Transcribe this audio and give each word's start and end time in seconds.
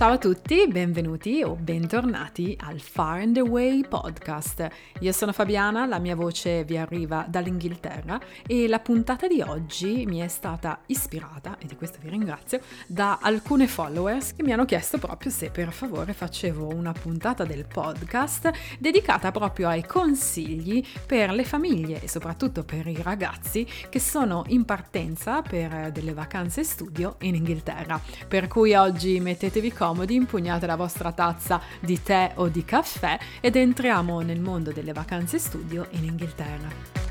Ciao 0.00 0.12
a 0.12 0.16
tutti, 0.16 0.66
benvenuti 0.66 1.42
o 1.42 1.54
bentornati 1.56 2.56
al 2.64 2.80
Far 2.80 3.20
and 3.20 3.36
Away 3.36 3.86
podcast. 3.86 4.66
Io 5.00 5.12
sono 5.12 5.30
Fabiana, 5.30 5.84
la 5.84 5.98
mia 5.98 6.16
voce 6.16 6.64
vi 6.64 6.78
arriva 6.78 7.26
dall'Inghilterra 7.28 8.18
e 8.46 8.66
la 8.66 8.78
puntata 8.78 9.26
di 9.26 9.42
oggi 9.42 10.06
mi 10.06 10.20
è 10.20 10.28
stata 10.28 10.80
ispirata, 10.86 11.58
e 11.58 11.66
di 11.66 11.76
questo 11.76 11.98
vi 12.00 12.08
ringrazio, 12.08 12.60
da 12.86 13.18
alcune 13.20 13.66
followers 13.66 14.34
che 14.36 14.42
mi 14.42 14.54
hanno 14.54 14.64
chiesto 14.64 14.96
proprio 14.96 15.30
se 15.30 15.50
per 15.50 15.70
favore 15.70 16.14
facevo 16.14 16.68
una 16.68 16.92
puntata 16.92 17.44
del 17.44 17.66
podcast 17.66 18.50
dedicata 18.78 19.30
proprio 19.30 19.68
ai 19.68 19.84
consigli 19.84 20.82
per 21.04 21.30
le 21.30 21.44
famiglie 21.44 22.00
e 22.00 22.08
soprattutto 22.08 22.64
per 22.64 22.86
i 22.86 23.02
ragazzi 23.02 23.66
che 23.90 24.00
sono 24.00 24.44
in 24.46 24.64
partenza 24.64 25.42
per 25.42 25.92
delle 25.92 26.14
vacanze 26.14 26.64
studio 26.64 27.16
in 27.20 27.34
Inghilterra. 27.34 28.00
Per 28.26 28.48
cui 28.48 28.72
oggi 28.72 29.20
mettetevi 29.20 29.70
comodi, 29.90 30.14
impugnate 30.14 30.66
la 30.66 30.76
vostra 30.76 31.10
tazza 31.10 31.60
di 31.80 32.00
tè 32.00 32.32
o 32.36 32.48
di 32.48 32.64
caffè 32.64 33.18
ed 33.40 33.56
entriamo 33.56 34.20
nel 34.20 34.40
mondo 34.40 34.70
delle 34.70 34.92
vacanze 34.92 35.38
studio 35.38 35.88
in 35.90 36.04
Inghilterra. 36.04 37.09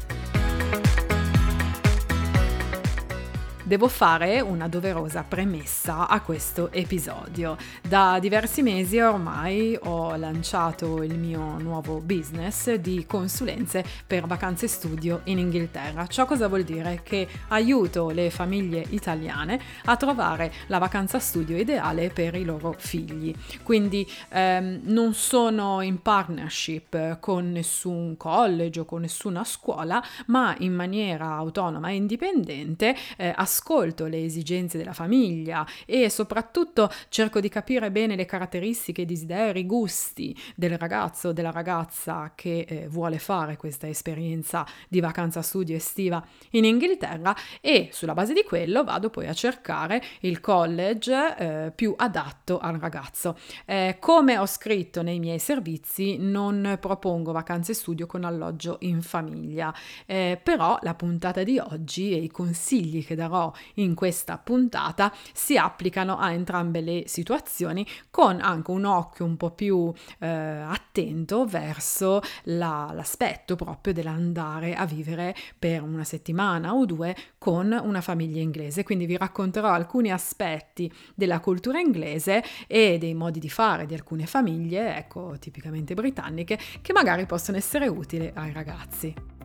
Devo 3.70 3.88
fare 3.88 4.42
una 4.42 4.68
doverosa 4.68 5.22
premessa 5.22 6.08
a 6.08 6.22
questo 6.22 6.72
episodio. 6.72 7.56
Da 7.88 8.18
diversi 8.20 8.64
mesi 8.64 8.98
ormai 8.98 9.78
ho 9.84 10.16
lanciato 10.16 11.04
il 11.04 11.16
mio 11.16 11.60
nuovo 11.60 12.00
business 12.00 12.74
di 12.74 13.06
consulenze 13.06 13.86
per 14.08 14.26
vacanze 14.26 14.68
studio 14.68 15.22
in 15.26 15.38
Inghilterra. 15.38 16.08
Ciò 16.08 16.26
cosa 16.26 16.48
vuol 16.48 16.64
dire? 16.64 17.02
Che 17.04 17.28
aiuto 17.50 18.10
le 18.10 18.32
famiglie 18.32 18.84
italiane 18.90 19.62
a 19.86 19.96
trovare 19.98 20.52
la 20.66 20.80
vacanza 20.80 21.20
studio 21.20 21.56
ideale 21.56 22.10
per 22.10 22.34
i 22.34 22.46
loro 22.46 22.74
figli. 22.76 23.32
Quindi 23.62 24.10
ehm, 24.30 24.80
non 24.86 25.14
sono 25.14 25.82
in 25.82 26.02
partnership 26.02 27.20
con 27.20 27.52
nessun 27.52 28.18
college 28.18 28.80
o 28.80 28.86
con 28.86 29.02
nessuna 29.02 29.44
scuola, 29.44 30.04
ma 30.26 30.56
in 30.58 30.74
maniera 30.74 31.36
autonoma 31.36 31.90
e 31.90 31.96
indipendente 31.96 32.96
eh, 33.16 33.32
ascolto 33.60 34.06
le 34.06 34.24
esigenze 34.24 34.78
della 34.78 34.94
famiglia 34.94 35.68
e 35.86 36.10
soprattutto 36.10 36.90
cerco 37.10 37.42
di 37.42 37.50
capire 37.50 37.92
bene 37.92 38.16
le 38.16 38.26
caratteristiche, 38.26 39.02
i 39.02 39.06
desideri, 39.06 39.60
i 39.60 39.66
gusti 39.66 40.36
del 40.56 40.78
ragazzo 40.78 41.30
o 41.30 41.34
della 41.34 41.52
ragazza 41.52 42.32
che 42.36 42.66
eh, 42.68 42.88
vuole 42.88 43.20
fare 43.20 43.58
questa 43.58 43.88
esperienza 43.88 44.66
di 44.88 45.02
vacanza 45.02 45.42
studio 45.42 45.76
estiva 45.76 46.26
in 46.52 46.64
Inghilterra 46.64 47.36
e 47.60 47.90
sulla 47.92 48.14
base 48.14 48.34
di 48.34 48.44
quello 48.44 48.84
vado 48.84 49.10
poi 49.10 49.28
a 49.28 49.34
cercare 49.34 50.02
il 50.22 50.40
college 50.40 51.36
eh, 51.38 51.72
più 51.76 51.94
adatto 51.98 52.60
al 52.60 52.76
ragazzo. 52.76 53.38
Eh, 53.66 53.98
come 54.00 54.38
ho 54.38 54.46
scritto 54.46 55.02
nei 55.02 55.20
miei 55.20 55.40
servizi 55.40 56.18
non 56.18 56.78
propongo 56.80 57.34
vacanze 57.34 57.74
studio 57.74 58.06
con 58.06 58.24
alloggio 58.24 58.78
in 58.82 59.02
famiglia, 59.02 59.74
eh, 60.06 60.40
però 60.42 60.80
la 60.82 60.94
puntata 60.94 61.44
di 61.44 61.60
oggi 61.60 62.14
e 62.14 62.18
i 62.18 62.30
consigli 62.30 63.06
che 63.06 63.16
darò 63.16 63.49
in 63.76 63.96
questa 63.96 64.38
puntata 64.38 65.14
si 65.34 65.58
applicano 65.58 66.18
a 66.18 66.32
entrambe 66.32 66.82
le 66.82 67.04
situazioni 67.08 67.86
con 68.10 68.40
anche 68.42 68.72
un 68.72 68.86
occhio 68.86 69.26
un 69.26 69.38
po' 69.38 69.52
più 69.52 69.92
eh, 70.20 70.28
attento 70.28 71.46
verso 71.46 72.22
la, 72.44 72.92
l'aspetto 72.94 73.56
proprio 73.56 73.94
dell'andare 73.94 74.76
a 74.76 74.86
vivere 74.86 75.36
per 75.58 75.82
una 75.84 76.04
settimana 76.04 76.74
o 76.74 76.86
due 76.86 77.16
con 77.38 77.78
una 77.84 78.02
famiglia 78.02 78.42
inglese. 78.42 78.84
Quindi 78.84 79.06
vi 79.06 79.18
racconterò 79.18 79.70
alcuni 79.70 80.12
aspetti 80.12 80.92
della 81.16 81.40
cultura 81.40 81.80
inglese 81.80 82.44
e 82.68 82.98
dei 82.98 83.14
modi 83.14 83.40
di 83.40 83.50
fare 83.50 83.86
di 83.86 83.94
alcune 83.94 84.26
famiglie, 84.26 84.96
ecco, 84.98 85.36
tipicamente 85.40 85.94
britanniche, 85.94 86.58
che 86.82 86.94
magari 86.94 87.26
possono 87.26 87.58
essere 87.58 87.88
utili 87.88 88.32
ai 88.34 88.54
ragazzi. 88.54 89.39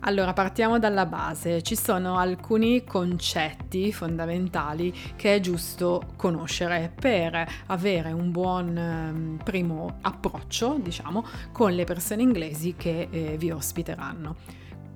Allora, 0.00 0.32
partiamo 0.32 0.78
dalla 0.78 1.06
base. 1.06 1.62
Ci 1.62 1.76
sono 1.76 2.18
alcuni 2.18 2.84
concetti 2.84 3.92
fondamentali 3.92 4.94
che 5.16 5.34
è 5.34 5.40
giusto 5.40 6.12
conoscere 6.16 6.92
per 6.94 7.46
avere 7.66 8.12
un 8.12 8.30
buon 8.30 8.76
um, 8.76 9.40
primo 9.42 9.98
approccio, 10.02 10.78
diciamo, 10.80 11.24
con 11.52 11.72
le 11.72 11.84
persone 11.84 12.22
inglesi 12.22 12.74
che 12.76 13.08
eh, 13.10 13.36
vi 13.36 13.50
ospiteranno. 13.50 14.36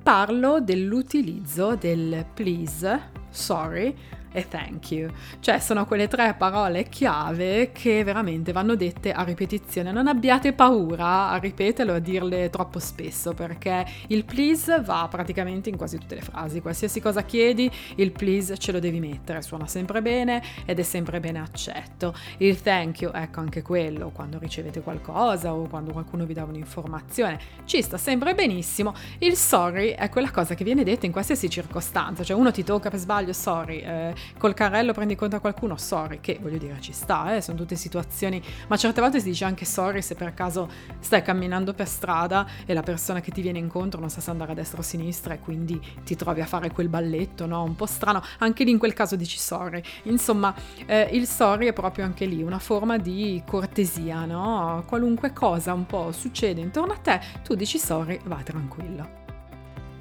Parlo 0.02 0.60
dell'utilizzo 0.60 1.76
del 1.76 2.26
please, 2.32 3.10
sorry, 3.30 3.94
e 4.32 4.48
thank 4.48 4.90
you. 4.90 5.10
Cioè 5.40 5.58
sono 5.58 5.86
quelle 5.86 6.08
tre 6.08 6.34
parole 6.34 6.88
chiave 6.88 7.70
che 7.72 8.02
veramente 8.04 8.52
vanno 8.52 8.74
dette 8.74 9.12
a 9.12 9.22
ripetizione. 9.22 9.92
Non 9.92 10.08
abbiate 10.08 10.52
paura 10.52 11.30
a 11.30 11.36
ripeterlo 11.36 11.94
a 11.94 11.98
dirle 11.98 12.50
troppo 12.50 12.78
spesso 12.78 13.34
perché 13.34 13.86
il 14.08 14.24
please 14.24 14.80
va 14.80 15.06
praticamente 15.10 15.68
in 15.68 15.76
quasi 15.76 15.98
tutte 15.98 16.16
le 16.16 16.22
frasi. 16.22 16.60
Qualsiasi 16.60 17.00
cosa 17.00 17.22
chiedi, 17.22 17.70
il 17.96 18.12
please 18.12 18.56
ce 18.58 18.72
lo 18.72 18.78
devi 18.78 19.00
mettere. 19.00 19.42
Suona 19.42 19.66
sempre 19.66 20.02
bene 20.02 20.42
ed 20.64 20.78
è 20.78 20.82
sempre 20.82 21.20
bene 21.20 21.40
accetto. 21.40 22.14
Il 22.38 22.60
thank 22.60 23.00
you, 23.02 23.12
ecco 23.14 23.40
anche 23.40 23.62
quello, 23.62 24.10
quando 24.10 24.38
ricevete 24.38 24.80
qualcosa 24.80 25.52
o 25.54 25.68
quando 25.68 25.92
qualcuno 25.92 26.24
vi 26.24 26.34
dà 26.34 26.44
un'informazione, 26.44 27.38
ci 27.64 27.82
sta 27.82 27.98
sempre 27.98 28.34
benissimo. 28.34 28.94
Il 29.18 29.36
sorry 29.36 29.90
è 29.90 30.08
quella 30.08 30.30
cosa 30.30 30.54
che 30.54 30.64
viene 30.64 30.84
detta 30.84 31.06
in 31.06 31.12
qualsiasi 31.12 31.48
circostanza. 31.50 32.22
Cioè 32.24 32.36
uno 32.36 32.50
ti 32.50 32.64
tocca 32.64 32.90
per 32.90 32.98
sbaglio, 32.98 33.32
sorry. 33.32 33.78
Eh, 33.78 34.14
col 34.38 34.54
carrello 34.54 34.92
prendi 34.92 35.14
conto 35.14 35.36
a 35.36 35.40
qualcuno, 35.40 35.76
sorry, 35.76 36.20
che 36.20 36.38
voglio 36.40 36.58
dire 36.58 36.76
ci 36.80 36.92
sta, 36.92 37.34
eh, 37.36 37.40
sono 37.40 37.56
tutte 37.56 37.76
situazioni, 37.76 38.42
ma 38.68 38.76
certe 38.76 39.00
volte 39.00 39.20
si 39.20 39.26
dice 39.26 39.44
anche 39.44 39.64
sorry 39.64 40.02
se 40.02 40.14
per 40.14 40.34
caso 40.34 40.68
stai 41.00 41.22
camminando 41.22 41.74
per 41.74 41.88
strada 41.88 42.46
e 42.64 42.74
la 42.74 42.82
persona 42.82 43.20
che 43.20 43.30
ti 43.30 43.42
viene 43.42 43.58
incontro 43.58 44.00
non 44.00 44.10
sa 44.10 44.20
se 44.20 44.30
andare 44.30 44.52
a 44.52 44.54
destra 44.54 44.78
o 44.78 44.80
a 44.80 44.84
sinistra 44.84 45.34
e 45.34 45.38
quindi 45.38 45.80
ti 46.04 46.16
trovi 46.16 46.40
a 46.40 46.46
fare 46.46 46.70
quel 46.70 46.88
balletto, 46.88 47.46
no? 47.46 47.62
Un 47.62 47.76
po' 47.76 47.86
strano, 47.86 48.22
anche 48.38 48.64
lì 48.64 48.70
in 48.70 48.78
quel 48.78 48.92
caso 48.92 49.16
dici 49.16 49.38
sorry. 49.38 49.82
Insomma, 50.04 50.54
eh, 50.86 51.08
il 51.12 51.26
sorry 51.26 51.66
è 51.68 51.72
proprio 51.72 52.04
anche 52.04 52.26
lì 52.26 52.42
una 52.42 52.58
forma 52.58 52.98
di 52.98 53.42
cortesia, 53.46 54.24
no? 54.24 54.84
Qualunque 54.86 55.32
cosa 55.32 55.72
un 55.72 55.86
po' 55.86 56.12
succede 56.12 56.60
intorno 56.60 56.92
a 56.92 56.98
te, 56.98 57.20
tu 57.42 57.54
dici 57.54 57.78
sorry, 57.78 58.20
vai 58.24 58.42
tranquillo. 58.42 59.21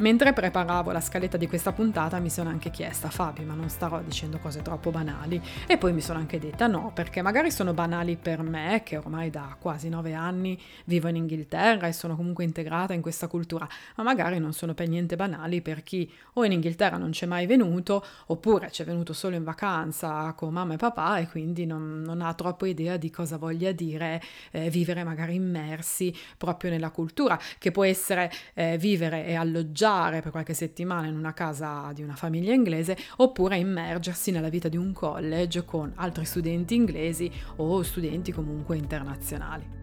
Mentre 0.02 0.34
preparavo 0.34 0.92
la 0.92 1.00
scaletta 1.00 1.38
di 1.38 1.46
questa 1.46 1.74
puntata 1.74 2.18
mi 2.18 2.32
sono 2.32 2.50
anche 2.50 2.72
chiesta, 2.72 3.12
Fabio, 3.12 3.46
ma 3.46 3.54
non 3.54 3.70
starò 3.70 4.02
dicendo 4.02 4.40
cose 4.40 4.64
troppo 4.64 4.90
banali? 4.90 5.40
E 5.68 5.78
poi 5.78 5.94
mi 5.94 6.02
sono 6.02 6.18
anche 6.18 6.40
detta 6.40 6.66
no, 6.66 6.92
perché 6.92 7.22
magari 7.22 7.52
sono 7.52 7.76
banali 7.76 8.16
per 8.16 8.42
me, 8.42 8.82
che 8.84 8.98
ormai 8.98 9.30
da 9.30 9.56
quasi 9.60 9.90
nove 9.90 10.16
anni 10.16 10.60
vivo 10.86 11.08
in 11.08 11.18
Inghilterra 11.18 11.86
e 11.86 11.94
sono 11.94 12.16
comunque 12.16 12.44
integrata 12.44 12.94
in 12.94 13.02
questa 13.02 13.28
cultura, 13.28 13.68
ma 13.96 14.02
magari 14.02 14.40
non 14.40 14.54
sono 14.54 14.74
per 14.74 14.88
niente 14.88 15.16
banali 15.16 15.62
per 15.62 15.84
chi 15.84 16.12
o 16.34 16.46
in 16.46 16.54
Inghilterra 16.54 16.98
non 16.98 17.12
c'è 17.12 17.28
mai 17.28 17.46
venuto, 17.46 18.04
oppure 18.26 18.70
c'è 18.72 18.84
venuto 18.84 19.14
solo 19.14 19.36
in 19.36 19.44
vacanza 19.44 20.34
con 20.34 20.52
mamma 20.52 20.74
e 20.74 20.78
papà 20.78 21.20
e 21.20 21.28
quindi 21.28 21.68
non, 21.68 22.02
non 22.02 22.24
ha 22.24 22.34
troppo 22.34 22.66
idea 22.66 22.98
di 22.98 23.12
cosa 23.12 23.38
voglia 23.38 23.72
dire 23.72 24.20
eh, 24.50 24.72
vivere 24.72 25.04
magari 25.04 25.36
immersi 25.36 26.12
proprio 26.40 26.72
nella 26.72 26.90
cultura, 26.90 27.40
che 27.60 27.70
può 27.70 27.84
essere 27.84 28.32
eh, 28.56 28.80
vivere 28.80 29.28
e 29.28 29.36
alloggiare 29.36 29.90
stare 29.92 30.22
per 30.22 30.32
qualche 30.32 30.54
settimana 30.54 31.08
in 31.08 31.18
una 31.18 31.34
casa 31.34 31.92
di 31.94 32.02
una 32.02 32.16
famiglia 32.16 32.54
inglese 32.54 32.96
oppure 33.18 33.58
immergersi 33.58 34.32
nella 34.32 34.48
vita 34.48 34.70
di 34.70 34.78
un 34.78 34.94
college 34.94 35.66
con 35.66 35.92
altri 35.96 36.24
studenti 36.24 36.76
inglesi 36.76 37.30
o 37.58 37.84
studenti 37.84 38.32
comunque 38.32 38.78
internazionali. 38.78 39.81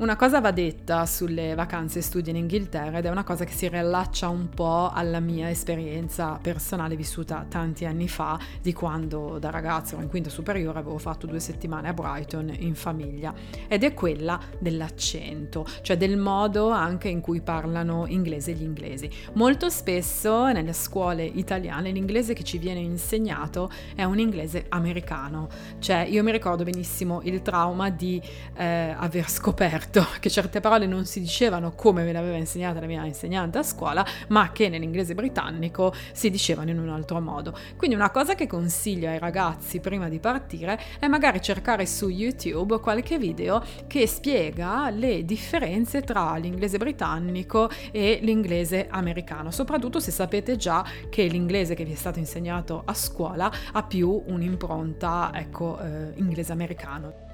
Una 0.00 0.16
cosa 0.16 0.40
va 0.40 0.50
detta 0.50 1.04
sulle 1.04 1.54
vacanze 1.54 2.00
studio 2.00 2.32
in 2.32 2.38
Inghilterra 2.38 2.96
ed 2.96 3.04
è 3.04 3.10
una 3.10 3.22
cosa 3.22 3.44
che 3.44 3.52
si 3.52 3.68
riallaccia 3.68 4.30
un 4.30 4.48
po' 4.48 4.90
alla 4.90 5.20
mia 5.20 5.50
esperienza 5.50 6.38
personale 6.40 6.96
vissuta 6.96 7.44
tanti 7.46 7.84
anni 7.84 8.08
fa, 8.08 8.38
di 8.62 8.72
quando 8.72 9.38
da 9.38 9.50
ragazzo 9.50 9.96
ero 9.96 10.02
in 10.02 10.08
quinta 10.08 10.30
superiore 10.30 10.78
avevo 10.78 10.96
fatto 10.96 11.26
due 11.26 11.38
settimane 11.38 11.88
a 11.88 11.92
Brighton 11.92 12.50
in 12.60 12.74
famiglia 12.76 13.34
ed 13.68 13.84
è 13.84 13.92
quella 13.92 14.40
dell'accento, 14.58 15.66
cioè 15.82 15.98
del 15.98 16.16
modo 16.16 16.70
anche 16.70 17.08
in 17.08 17.20
cui 17.20 17.42
parlano 17.42 18.06
inglese 18.06 18.54
gli 18.54 18.62
inglesi. 18.62 19.10
Molto 19.34 19.68
spesso 19.68 20.50
nelle 20.50 20.72
scuole 20.72 21.24
italiane 21.24 21.90
l'inglese 21.90 22.32
che 22.32 22.42
ci 22.42 22.56
viene 22.56 22.80
insegnato 22.80 23.70
è 23.94 24.04
un 24.04 24.18
inglese 24.18 24.64
americano, 24.70 25.50
cioè 25.78 26.06
io 26.08 26.22
mi 26.22 26.32
ricordo 26.32 26.64
benissimo 26.64 27.20
il 27.24 27.42
trauma 27.42 27.90
di 27.90 28.18
eh, 28.56 28.94
aver 28.96 29.28
scoperto 29.28 29.88
scoperto 29.90 30.06
che 30.20 30.30
certe 30.30 30.60
parole 30.60 30.86
non 30.86 31.04
si 31.04 31.20
dicevano 31.20 31.72
come 31.72 32.04
me 32.04 32.12
le 32.12 32.18
aveva 32.18 32.36
insegnata 32.36 32.80
la 32.80 32.86
mia 32.86 33.04
insegnante 33.04 33.58
a 33.58 33.62
scuola, 33.62 34.06
ma 34.28 34.52
che 34.52 34.68
nell'inglese 34.68 35.14
britannico 35.14 35.92
si 36.12 36.30
dicevano 36.30 36.70
in 36.70 36.78
un 36.78 36.88
altro 36.88 37.20
modo. 37.20 37.56
Quindi 37.76 37.96
una 37.96 38.10
cosa 38.10 38.34
che 38.34 38.46
consiglio 38.46 39.08
ai 39.08 39.18
ragazzi 39.18 39.80
prima 39.80 40.08
di 40.08 40.20
partire 40.20 40.78
è 41.00 41.08
magari 41.08 41.42
cercare 41.42 41.86
su 41.86 42.08
YouTube 42.08 42.78
qualche 42.78 43.18
video 43.18 43.62
che 43.88 44.06
spiega 44.06 44.90
le 44.90 45.24
differenze 45.24 46.02
tra 46.02 46.36
l'inglese 46.36 46.78
britannico 46.78 47.68
e 47.90 48.20
l'inglese 48.22 48.86
americano, 48.88 49.50
soprattutto 49.50 49.98
se 49.98 50.12
sapete 50.12 50.56
già 50.56 50.84
che 51.08 51.24
l'inglese 51.24 51.74
che 51.74 51.84
vi 51.84 51.92
è 51.92 51.96
stato 51.96 52.18
insegnato 52.18 52.82
a 52.84 52.94
scuola 52.94 53.50
ha 53.72 53.82
più 53.82 54.22
un'impronta 54.26 55.32
ecco, 55.34 55.78
eh, 55.80 56.12
inglese 56.16 56.52
americano. 56.52 57.29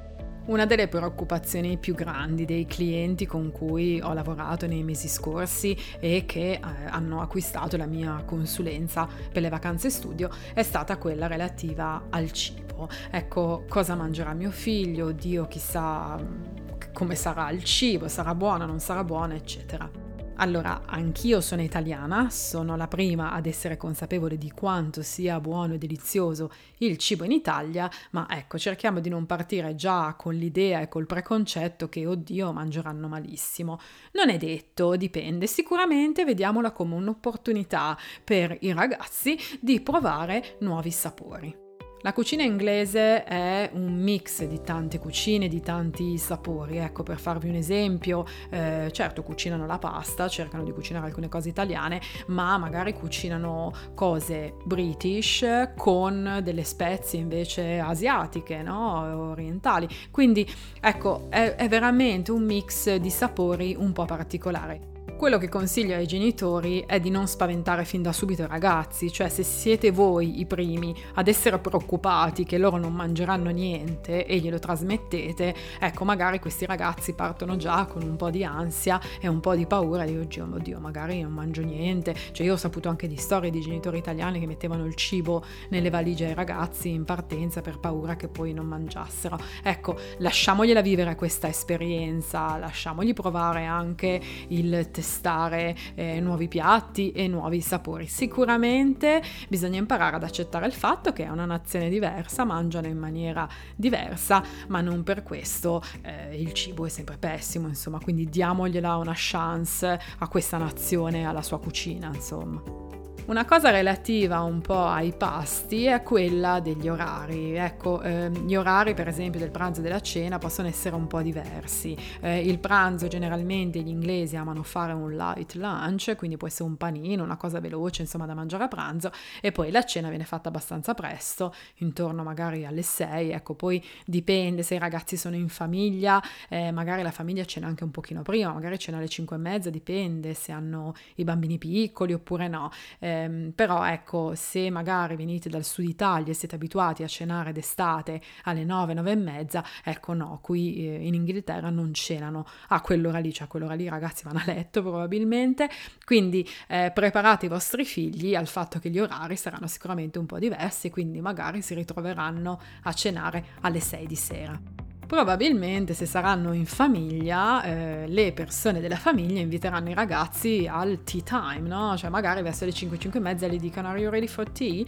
Una 0.46 0.64
delle 0.64 0.86
preoccupazioni 0.86 1.76
più 1.76 1.96
grandi 1.96 2.44
dei 2.44 2.66
clienti 2.66 3.26
con 3.26 3.50
cui 3.50 4.00
ho 4.00 4.12
lavorato 4.12 4.68
nei 4.68 4.84
mesi 4.84 5.08
scorsi 5.08 5.76
e 5.98 6.22
che 6.24 6.52
eh, 6.52 6.60
hanno 6.88 7.20
acquistato 7.20 7.76
la 7.76 7.86
mia 7.86 8.22
consulenza 8.24 9.08
per 9.32 9.42
le 9.42 9.48
vacanze 9.48 9.90
studio 9.90 10.30
è 10.54 10.62
stata 10.62 10.98
quella 10.98 11.26
relativa 11.26 12.04
al 12.10 12.30
cibo. 12.30 12.88
Ecco, 13.10 13.64
cosa 13.68 13.96
mangerà 13.96 14.34
mio 14.34 14.52
figlio, 14.52 15.10
Dio 15.10 15.48
chissà 15.48 16.16
mm, 16.16 16.92
come 16.92 17.16
sarà 17.16 17.50
il 17.50 17.64
cibo, 17.64 18.06
sarà 18.06 18.32
buono, 18.36 18.66
non 18.66 18.78
sarà 18.78 19.02
buono, 19.02 19.34
eccetera. 19.34 20.05
Allora, 20.38 20.82
anch'io 20.84 21.40
sono 21.40 21.62
italiana, 21.62 22.28
sono 22.28 22.76
la 22.76 22.88
prima 22.88 23.32
ad 23.32 23.46
essere 23.46 23.78
consapevole 23.78 24.36
di 24.36 24.50
quanto 24.50 25.02
sia 25.02 25.40
buono 25.40 25.74
e 25.74 25.78
delizioso 25.78 26.52
il 26.78 26.98
cibo 26.98 27.24
in 27.24 27.32
Italia, 27.32 27.90
ma 28.10 28.26
ecco, 28.28 28.58
cerchiamo 28.58 29.00
di 29.00 29.08
non 29.08 29.24
partire 29.24 29.74
già 29.74 30.14
con 30.14 30.34
l'idea 30.34 30.80
e 30.80 30.88
col 30.88 31.06
preconcetto 31.06 31.88
che, 31.88 32.06
oddio, 32.06 32.52
mangeranno 32.52 33.08
malissimo. 33.08 33.80
Non 34.12 34.28
è 34.28 34.36
detto, 34.36 34.94
dipende, 34.96 35.46
sicuramente 35.46 36.24
vediamola 36.26 36.70
come 36.70 36.96
un'opportunità 36.96 37.96
per 38.22 38.58
i 38.60 38.74
ragazzi 38.74 39.38
di 39.58 39.80
provare 39.80 40.56
nuovi 40.60 40.90
sapori. 40.90 41.65
La 42.06 42.12
cucina 42.12 42.44
inglese 42.44 43.24
è 43.24 43.68
un 43.72 43.96
mix 43.96 44.44
di 44.44 44.60
tante 44.62 45.00
cucine, 45.00 45.48
di 45.48 45.60
tanti 45.60 46.16
sapori. 46.18 46.76
Ecco, 46.76 47.02
per 47.02 47.18
farvi 47.18 47.48
un 47.48 47.56
esempio, 47.56 48.24
eh, 48.48 48.90
certo 48.92 49.24
cucinano 49.24 49.66
la 49.66 49.78
pasta, 49.78 50.28
cercano 50.28 50.62
di 50.62 50.70
cucinare 50.70 51.06
alcune 51.06 51.28
cose 51.28 51.48
italiane, 51.48 52.00
ma 52.26 52.58
magari 52.58 52.92
cucinano 52.92 53.72
cose 53.94 54.54
british 54.62 55.44
con 55.76 56.38
delle 56.44 56.62
spezie 56.62 57.18
invece 57.18 57.80
asiatiche, 57.80 58.62
no? 58.62 59.30
orientali. 59.30 59.88
Quindi 60.12 60.48
ecco, 60.80 61.26
è, 61.28 61.56
è 61.56 61.66
veramente 61.66 62.30
un 62.30 62.44
mix 62.44 62.94
di 62.94 63.10
sapori 63.10 63.74
un 63.76 63.90
po' 63.90 64.04
particolare. 64.04 64.95
Quello 65.16 65.38
che 65.38 65.48
consiglio 65.48 65.96
ai 65.96 66.06
genitori 66.06 66.84
è 66.86 67.00
di 67.00 67.08
non 67.08 67.26
spaventare 67.26 67.86
fin 67.86 68.02
da 68.02 68.12
subito 68.12 68.42
i 68.42 68.46
ragazzi, 68.46 69.10
cioè 69.10 69.30
se 69.30 69.42
siete 69.44 69.90
voi 69.90 70.40
i 70.40 70.44
primi 70.44 70.94
ad 71.14 71.26
essere 71.26 71.58
preoccupati 71.58 72.44
che 72.44 72.58
loro 72.58 72.76
non 72.76 72.92
mangeranno 72.92 73.48
niente 73.48 74.26
e 74.26 74.38
glielo 74.38 74.58
trasmettete, 74.58 75.54
ecco 75.80 76.04
magari 76.04 76.38
questi 76.38 76.66
ragazzi 76.66 77.14
partono 77.14 77.56
già 77.56 77.86
con 77.86 78.02
un 78.02 78.14
po' 78.16 78.28
di 78.28 78.44
ansia 78.44 79.00
e 79.18 79.26
un 79.26 79.40
po' 79.40 79.56
di 79.56 79.64
paura 79.64 80.04
di 80.04 80.18
oddio, 80.18 80.48
oddio 80.52 80.78
magari 80.80 81.22
non 81.22 81.32
mangio 81.32 81.62
niente, 81.62 82.14
cioè 82.32 82.44
io 82.44 82.52
ho 82.52 82.58
saputo 82.58 82.90
anche 82.90 83.08
di 83.08 83.16
storie 83.16 83.50
di 83.50 83.62
genitori 83.62 83.96
italiani 83.96 84.38
che 84.38 84.46
mettevano 84.46 84.84
il 84.84 84.96
cibo 84.96 85.42
nelle 85.70 85.88
valigie 85.88 86.26
ai 86.26 86.34
ragazzi 86.34 86.90
in 86.90 87.04
partenza 87.04 87.62
per 87.62 87.78
paura 87.78 88.16
che 88.16 88.28
poi 88.28 88.52
non 88.52 88.66
mangiassero. 88.66 89.38
Ecco, 89.62 89.96
lasciamogliela 90.18 90.82
vivere 90.82 91.14
questa 91.14 91.48
esperienza, 91.48 92.58
lasciamogli 92.58 93.14
provare 93.14 93.64
anche 93.64 94.20
il 94.48 94.90
testimone 94.92 95.04
testare 95.06 95.76
eh, 95.94 96.18
nuovi 96.18 96.48
piatti 96.48 97.12
e 97.12 97.28
nuovi 97.28 97.60
sapori. 97.60 98.08
Sicuramente 98.08 99.22
bisogna 99.48 99.78
imparare 99.78 100.16
ad 100.16 100.24
accettare 100.24 100.66
il 100.66 100.72
fatto 100.72 101.12
che 101.12 101.24
è 101.24 101.28
una 101.28 101.44
nazione 101.44 101.88
diversa, 101.88 102.44
mangiano 102.44 102.88
in 102.88 102.98
maniera 102.98 103.48
diversa, 103.76 104.42
ma 104.66 104.80
non 104.80 105.04
per 105.04 105.22
questo 105.22 105.80
eh, 106.02 106.36
il 106.36 106.52
cibo 106.52 106.86
è 106.86 106.88
sempre 106.88 107.16
pessimo, 107.16 107.68
insomma, 107.68 108.00
quindi 108.00 108.28
diamogliela 108.28 108.96
una 108.96 109.14
chance 109.14 110.00
a 110.18 110.28
questa 110.28 110.58
nazione, 110.58 111.24
alla 111.24 111.42
sua 111.42 111.60
cucina, 111.60 112.10
insomma. 112.12 112.85
Una 113.26 113.44
cosa 113.44 113.70
relativa 113.70 114.42
un 114.42 114.60
po' 114.60 114.84
ai 114.84 115.12
pasti 115.12 115.86
è 115.86 116.04
quella 116.04 116.60
degli 116.60 116.88
orari. 116.88 117.56
Ecco, 117.56 118.00
eh, 118.00 118.30
gli 118.30 118.54
orari 118.54 118.94
per 118.94 119.08
esempio 119.08 119.40
del 119.40 119.50
pranzo 119.50 119.80
e 119.80 119.82
della 119.82 120.00
cena 120.00 120.38
possono 120.38 120.68
essere 120.68 120.94
un 120.94 121.08
po' 121.08 121.20
diversi. 121.22 121.96
Eh, 122.20 122.46
il 122.46 122.60
pranzo 122.60 123.08
generalmente 123.08 123.80
gli 123.80 123.88
inglesi 123.88 124.36
amano 124.36 124.62
fare 124.62 124.92
un 124.92 125.16
light 125.16 125.54
lunch, 125.54 126.14
quindi 126.14 126.36
può 126.36 126.46
essere 126.46 126.68
un 126.68 126.76
panino, 126.76 127.24
una 127.24 127.36
cosa 127.36 127.58
veloce 127.58 128.02
insomma 128.02 128.26
da 128.26 128.34
mangiare 128.34 128.62
a 128.62 128.68
pranzo 128.68 129.10
e 129.40 129.50
poi 129.50 129.72
la 129.72 129.82
cena 129.84 130.08
viene 130.08 130.24
fatta 130.24 130.48
abbastanza 130.48 130.94
presto, 130.94 131.52
intorno 131.78 132.22
magari 132.22 132.64
alle 132.64 132.82
6, 132.82 133.30
ecco 133.30 133.54
poi 133.54 133.84
dipende 134.04 134.62
se 134.62 134.76
i 134.76 134.78
ragazzi 134.78 135.16
sono 135.16 135.34
in 135.34 135.48
famiglia, 135.48 136.22
eh, 136.48 136.70
magari 136.70 137.02
la 137.02 137.10
famiglia 137.10 137.44
cena 137.44 137.66
anche 137.66 137.82
un 137.82 137.90
pochino 137.90 138.22
prima, 138.22 138.52
magari 138.52 138.78
cena 138.78 138.98
alle 138.98 139.08
5 139.08 139.34
e 139.34 139.38
mezza, 139.40 139.68
dipende 139.68 140.32
se 140.32 140.52
hanno 140.52 140.94
i 141.16 141.24
bambini 141.24 141.58
piccoli 141.58 142.12
oppure 142.12 142.46
no. 142.46 142.70
Eh, 143.00 143.14
eh, 143.24 143.52
però 143.54 143.84
ecco, 143.84 144.34
se 144.34 144.70
magari 144.70 145.16
venite 145.16 145.48
dal 145.48 145.64
sud 145.64 145.86
Italia 145.86 146.32
e 146.32 146.34
siete 146.34 146.54
abituati 146.54 147.02
a 147.02 147.06
cenare 147.06 147.52
d'estate 147.52 148.20
alle 148.44 148.64
9, 148.64 148.94
9 148.94 149.10
e 149.10 149.16
mezza, 149.16 149.64
ecco 149.82 150.12
no, 150.12 150.38
qui 150.42 150.86
eh, 150.86 151.06
in 151.06 151.14
Inghilterra 151.14 151.70
non 151.70 151.92
cenano 151.94 152.46
a 152.68 152.80
quell'ora 152.80 153.18
lì, 153.18 153.32
cioè 153.32 153.46
a 153.46 153.48
quell'ora 153.48 153.74
lì 153.74 153.84
i 153.84 153.88
ragazzi 153.88 154.24
vanno 154.24 154.40
a 154.40 154.44
letto 154.46 154.82
probabilmente, 154.82 155.68
quindi 156.04 156.46
eh, 156.68 156.90
preparate 156.94 157.46
i 157.46 157.48
vostri 157.48 157.84
figli 157.84 158.34
al 158.34 158.46
fatto 158.46 158.78
che 158.78 158.90
gli 158.90 158.98
orari 158.98 159.36
saranno 159.36 159.66
sicuramente 159.66 160.18
un 160.18 160.26
po' 160.26 160.38
diversi, 160.38 160.90
quindi 160.90 161.20
magari 161.20 161.62
si 161.62 161.74
ritroveranno 161.74 162.60
a 162.82 162.92
cenare 162.92 163.44
alle 163.60 163.80
6 163.80 164.06
di 164.06 164.16
sera. 164.16 164.85
Probabilmente 165.06 165.94
se 165.94 166.04
saranno 166.04 166.52
in 166.52 166.66
famiglia, 166.66 167.62
eh, 167.62 168.08
le 168.08 168.32
persone 168.32 168.80
della 168.80 168.96
famiglia 168.96 169.40
inviteranno 169.40 169.90
i 169.90 169.94
ragazzi 169.94 170.68
al 170.68 171.04
tea 171.04 171.22
time, 171.22 171.68
no? 171.68 171.96
Cioè 171.96 172.10
magari 172.10 172.42
verso 172.42 172.64
le 172.64 172.72
5, 172.72 172.98
5 172.98 173.20
e 173.20 173.22
mezza 173.22 173.46
gli 173.46 173.60
dicono 173.60 173.88
Are 173.88 174.00
you 174.00 174.10
ready 174.10 174.26
for 174.26 174.50
tea? 174.50 174.84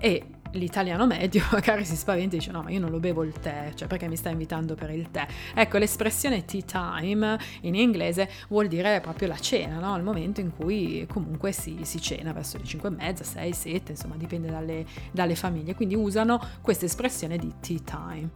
E 0.00 0.24
l'italiano 0.52 1.06
medio 1.06 1.44
magari 1.52 1.84
si 1.84 1.94
spaventa 1.94 2.34
e 2.34 2.38
dice 2.38 2.50
no 2.50 2.62
ma 2.62 2.70
io 2.70 2.80
non 2.80 2.90
lo 2.90 2.98
bevo 2.98 3.22
il 3.22 3.32
tè, 3.32 3.72
cioè 3.74 3.86
perché 3.86 4.08
mi 4.08 4.16
sta 4.16 4.30
invitando 4.30 4.74
per 4.74 4.90
il 4.90 5.10
tè. 5.10 5.26
Ecco 5.54 5.76
l'espressione 5.76 6.46
tea 6.46 6.62
time 6.62 7.38
in 7.60 7.74
inglese 7.74 8.30
vuol 8.48 8.66
dire 8.66 9.00
proprio 9.00 9.28
la 9.28 9.38
cena, 9.38 9.78
no? 9.78 9.94
il 9.94 10.02
momento 10.02 10.40
in 10.40 10.56
cui 10.56 11.06
comunque 11.06 11.52
si, 11.52 11.80
si 11.82 12.00
cena 12.00 12.32
verso 12.32 12.56
le 12.56 12.64
5 12.64 12.88
e 12.88 12.92
mezza, 12.92 13.24
6, 13.24 13.52
7, 13.52 13.92
insomma 13.92 14.16
dipende 14.16 14.48
dalle, 14.48 14.86
dalle 15.12 15.34
famiglie, 15.34 15.74
quindi 15.74 15.94
usano 15.94 16.40
questa 16.62 16.86
espressione 16.86 17.36
di 17.36 17.52
tea 17.60 17.78
time. 17.84 18.30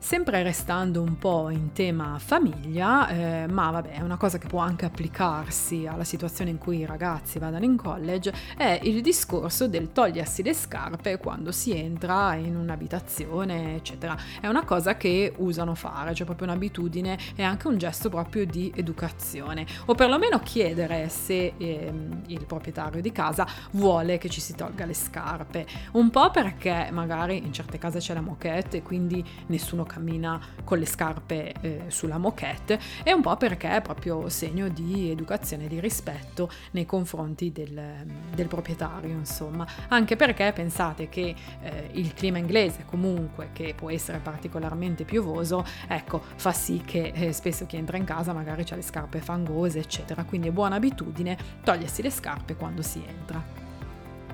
Sempre 0.00 0.44
restando 0.44 1.02
un 1.02 1.18
po' 1.18 1.50
in 1.50 1.72
tema 1.72 2.18
famiglia, 2.20 3.08
eh, 3.08 3.46
ma 3.48 3.70
vabbè, 3.72 3.94
è 3.94 4.00
una 4.00 4.16
cosa 4.16 4.38
che 4.38 4.46
può 4.46 4.60
anche 4.60 4.84
applicarsi 4.84 5.88
alla 5.88 6.04
situazione 6.04 6.50
in 6.50 6.56
cui 6.56 6.78
i 6.78 6.86
ragazzi 6.86 7.40
vadano 7.40 7.64
in 7.64 7.76
college, 7.76 8.32
è 8.56 8.78
il 8.84 9.02
discorso 9.02 9.66
del 9.66 9.90
togliersi 9.90 10.44
le 10.44 10.54
scarpe 10.54 11.18
quando 11.18 11.50
si 11.50 11.76
entra 11.76 12.34
in 12.34 12.56
un'abitazione, 12.56 13.74
eccetera. 13.74 14.16
È 14.40 14.46
una 14.46 14.64
cosa 14.64 14.96
che 14.96 15.34
usano 15.38 15.74
fare, 15.74 16.14
cioè 16.14 16.24
proprio 16.24 16.46
un'abitudine 16.46 17.18
e 17.34 17.42
anche 17.42 17.66
un 17.66 17.76
gesto 17.76 18.08
proprio 18.08 18.46
di 18.46 18.72
educazione, 18.76 19.66
o 19.86 19.94
perlomeno 19.94 20.38
chiedere 20.38 21.08
se 21.08 21.54
eh, 21.56 21.92
il 22.26 22.46
proprietario 22.46 23.02
di 23.02 23.10
casa 23.10 23.46
vuole 23.72 24.16
che 24.16 24.28
ci 24.28 24.40
si 24.40 24.54
tolga 24.54 24.86
le 24.86 24.94
scarpe, 24.94 25.66
un 25.92 26.08
po' 26.10 26.30
perché 26.30 26.88
magari 26.92 27.44
in 27.44 27.52
certe 27.52 27.78
case 27.78 27.98
c'è 27.98 28.14
la 28.14 28.20
moquette 28.20 28.76
e 28.76 28.82
quindi 28.82 29.22
nessuno 29.46 29.86
cammina 29.88 30.40
con 30.62 30.78
le 30.78 30.86
scarpe 30.86 31.52
eh, 31.60 31.82
sulla 31.88 32.18
moquette 32.18 32.78
e 33.02 33.12
un 33.12 33.22
po' 33.22 33.36
perché 33.36 33.70
è 33.70 33.82
proprio 33.82 34.28
segno 34.28 34.68
di 34.68 35.10
educazione 35.10 35.66
di 35.66 35.80
rispetto 35.80 36.48
nei 36.70 36.86
confronti 36.86 37.50
del, 37.50 38.06
del, 38.32 38.46
proprietario, 38.46 39.10
insomma. 39.10 39.66
Anche 39.88 40.14
perché 40.14 40.52
pensate 40.54 41.08
che 41.08 41.34
eh, 41.62 41.88
il 41.92 42.14
clima 42.14 42.38
inglese 42.38 42.84
comunque, 42.84 43.50
che 43.52 43.74
può 43.76 43.90
essere 43.90 44.18
particolarmente 44.18 45.04
piovoso, 45.04 45.64
ecco, 45.88 46.22
fa 46.36 46.52
sì 46.52 46.82
che 46.84 47.12
eh, 47.14 47.32
spesso 47.32 47.66
chi 47.66 47.76
entra 47.76 47.96
in 47.96 48.04
casa 48.04 48.32
magari 48.32 48.64
ha 48.70 48.76
le 48.76 48.82
scarpe 48.82 49.18
fangose, 49.18 49.80
eccetera. 49.80 50.24
Quindi 50.24 50.48
è 50.48 50.52
buona 50.52 50.76
abitudine 50.76 51.36
togliersi 51.64 52.02
le 52.02 52.10
scarpe 52.10 52.54
quando 52.54 52.82
si 52.82 53.02
entra. 53.04 53.67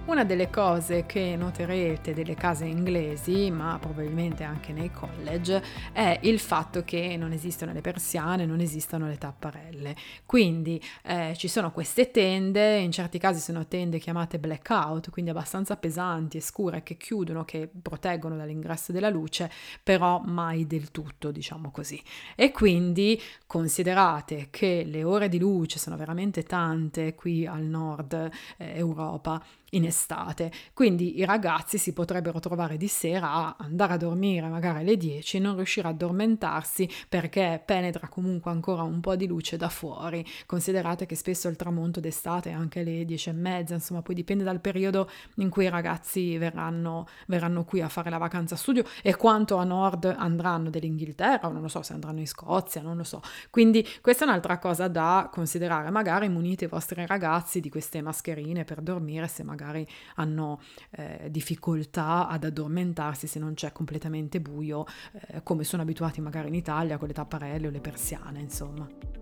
Una 0.07 0.25
delle 0.25 0.51
cose 0.51 1.07
che 1.07 1.35
noterete 1.35 2.13
delle 2.13 2.35
case 2.35 2.67
inglesi, 2.67 3.51
ma 3.51 3.79
probabilmente 3.81 4.45
anche 4.45 4.75
nei 4.75 4.91
college, 4.91 5.63
è 5.93 6.19
il 6.25 6.39
fatto 6.39 6.85
che 6.85 7.17
non 7.17 7.33
esistono 7.33 7.73
le 7.73 7.81
persiane, 7.81 8.45
non 8.45 8.61
esistono 8.61 9.07
le 9.07 9.17
tapparelle. 9.17 9.97
Quindi 10.27 10.81
eh, 11.05 11.33
ci 11.39 11.49
sono 11.49 11.73
queste 11.73 12.11
tende, 12.11 12.77
in 12.81 12.93
certi 12.93 13.19
casi 13.19 13.41
sono 13.41 13.67
tende 13.67 13.99
chiamate 13.99 14.39
blackout, 14.39 15.09
quindi 15.09 15.31
abbastanza 15.31 15.75
pesanti 15.77 16.37
e 16.37 16.43
scure 16.43 16.83
che 16.83 16.99
chiudono, 16.99 17.47
che 17.47 17.71
proteggono 17.81 18.37
dall'ingresso 18.37 18.93
della 18.93 19.09
luce, 19.09 19.51
però 19.83 20.21
mai 20.23 20.67
del 20.67 20.91
tutto, 20.91 21.31
diciamo 21.31 21.71
così. 21.71 22.01
E 22.37 22.51
quindi 22.53 23.19
considerate 23.47 24.49
che 24.51 24.85
le 24.87 25.03
ore 25.03 25.31
di 25.31 25.39
luce 25.39 25.79
sono 25.79 25.97
veramente 25.97 26.43
tante 26.43 27.15
qui 27.15 27.47
al 27.47 27.63
nord 27.63 28.13
eh, 28.59 28.77
Europa 28.77 29.43
in 29.75 29.85
estate. 29.85 30.51
Quindi 30.73 31.19
i 31.19 31.25
ragazzi 31.25 31.79
si 31.79 31.93
potrebbero 31.93 32.41
trovare 32.41 32.77
di 32.77 32.89
sera 32.89 33.31
a 33.33 33.57
andare 33.59 33.95
a 33.95 33.97
dormire 33.97 34.49
magari 34.49 34.81
alle 34.81 34.97
10 34.97 35.37
e 35.37 35.41
non 35.41 35.57
riuscire 35.57 35.89
a 35.89 35.91
addormentarsi 35.91 36.89
perché 37.09 37.63
penetra 37.65 38.09
comunque 38.09 38.51
ancora 38.51 38.83
un 38.83 39.01
po' 39.01 39.17
di 39.17 39.27
luce 39.27 39.57
da 39.57 39.69
fuori. 39.69 40.25
Considerate 40.47 41.07
che 41.07 41.15
spesso 41.15 41.49
il 41.49 41.57
tramonto 41.57 42.01
d'estate 42.01 42.51
è 42.51 42.53
anche 42.53 42.81
alle 42.81 43.05
10 43.05 43.29
e 43.29 43.33
mezza, 43.33 43.75
insomma 43.75 44.03
poi 44.03 44.15
dipende 44.15 44.45
dal 44.45 44.61
periodo 44.61 45.11
in 45.37 45.49
cui 45.49 45.65
i 45.65 45.69
ragazzi 45.69 46.39
verranno, 46.39 47.07
verranno 47.27 47.65
qui 47.65 47.81
a 47.81 47.89
fare 47.89 48.11
la 48.11 48.19
vacanza 48.19 48.57
studio 48.57 48.85
e 49.03 49.17
quanto 49.17 49.57
a 49.57 49.65
nord 49.65 50.15
andranno 50.17 50.71
dell'Inghilterra, 50.71 51.49
non 51.49 51.63
lo 51.63 51.69
so 51.69 51.83
se 51.83 51.93
andranno 51.93 52.21
in 52.21 52.29
Scozia, 52.29 52.81
non 52.83 52.97
lo 52.97 53.05
so. 53.05 53.21
Quindi 53.51 53.87
questa 54.01 54.25
è 54.25 54.29
un'altra 54.29 54.59
cosa 54.59 54.89
da 54.89 55.29
considerare, 55.33 55.91
magari 55.91 56.29
munite 56.29 56.65
i 56.65 56.69
vostri 56.69 57.05
ragazzi 57.07 57.61
di 57.61 57.69
queste 57.69 58.01
mascherine 58.01 58.65
per 58.65 58.81
dormire 58.81 59.29
se 59.29 59.43
magari 59.43 59.64
magari 59.65 59.87
hanno 60.17 60.61
eh, 60.91 61.29
difficoltà 61.31 62.29
ad 62.29 62.45
addormentarsi 62.45 63.27
se 63.27 63.39
non 63.39 63.55
c'è 63.55 63.73
completamente 63.73 64.41
buio, 64.41 64.85
eh, 65.29 65.43
come 65.43 65.65
sono 65.65 65.83
abituati 65.83 66.21
magari 66.21 66.49
in 66.49 66.55
Italia 66.55 66.99
con 66.99 67.09
le 67.09 67.15
tapparelle 67.15 67.69
o 67.69 67.71
le 67.71 67.81
persiane, 67.81 68.41
insomma. 68.41 69.14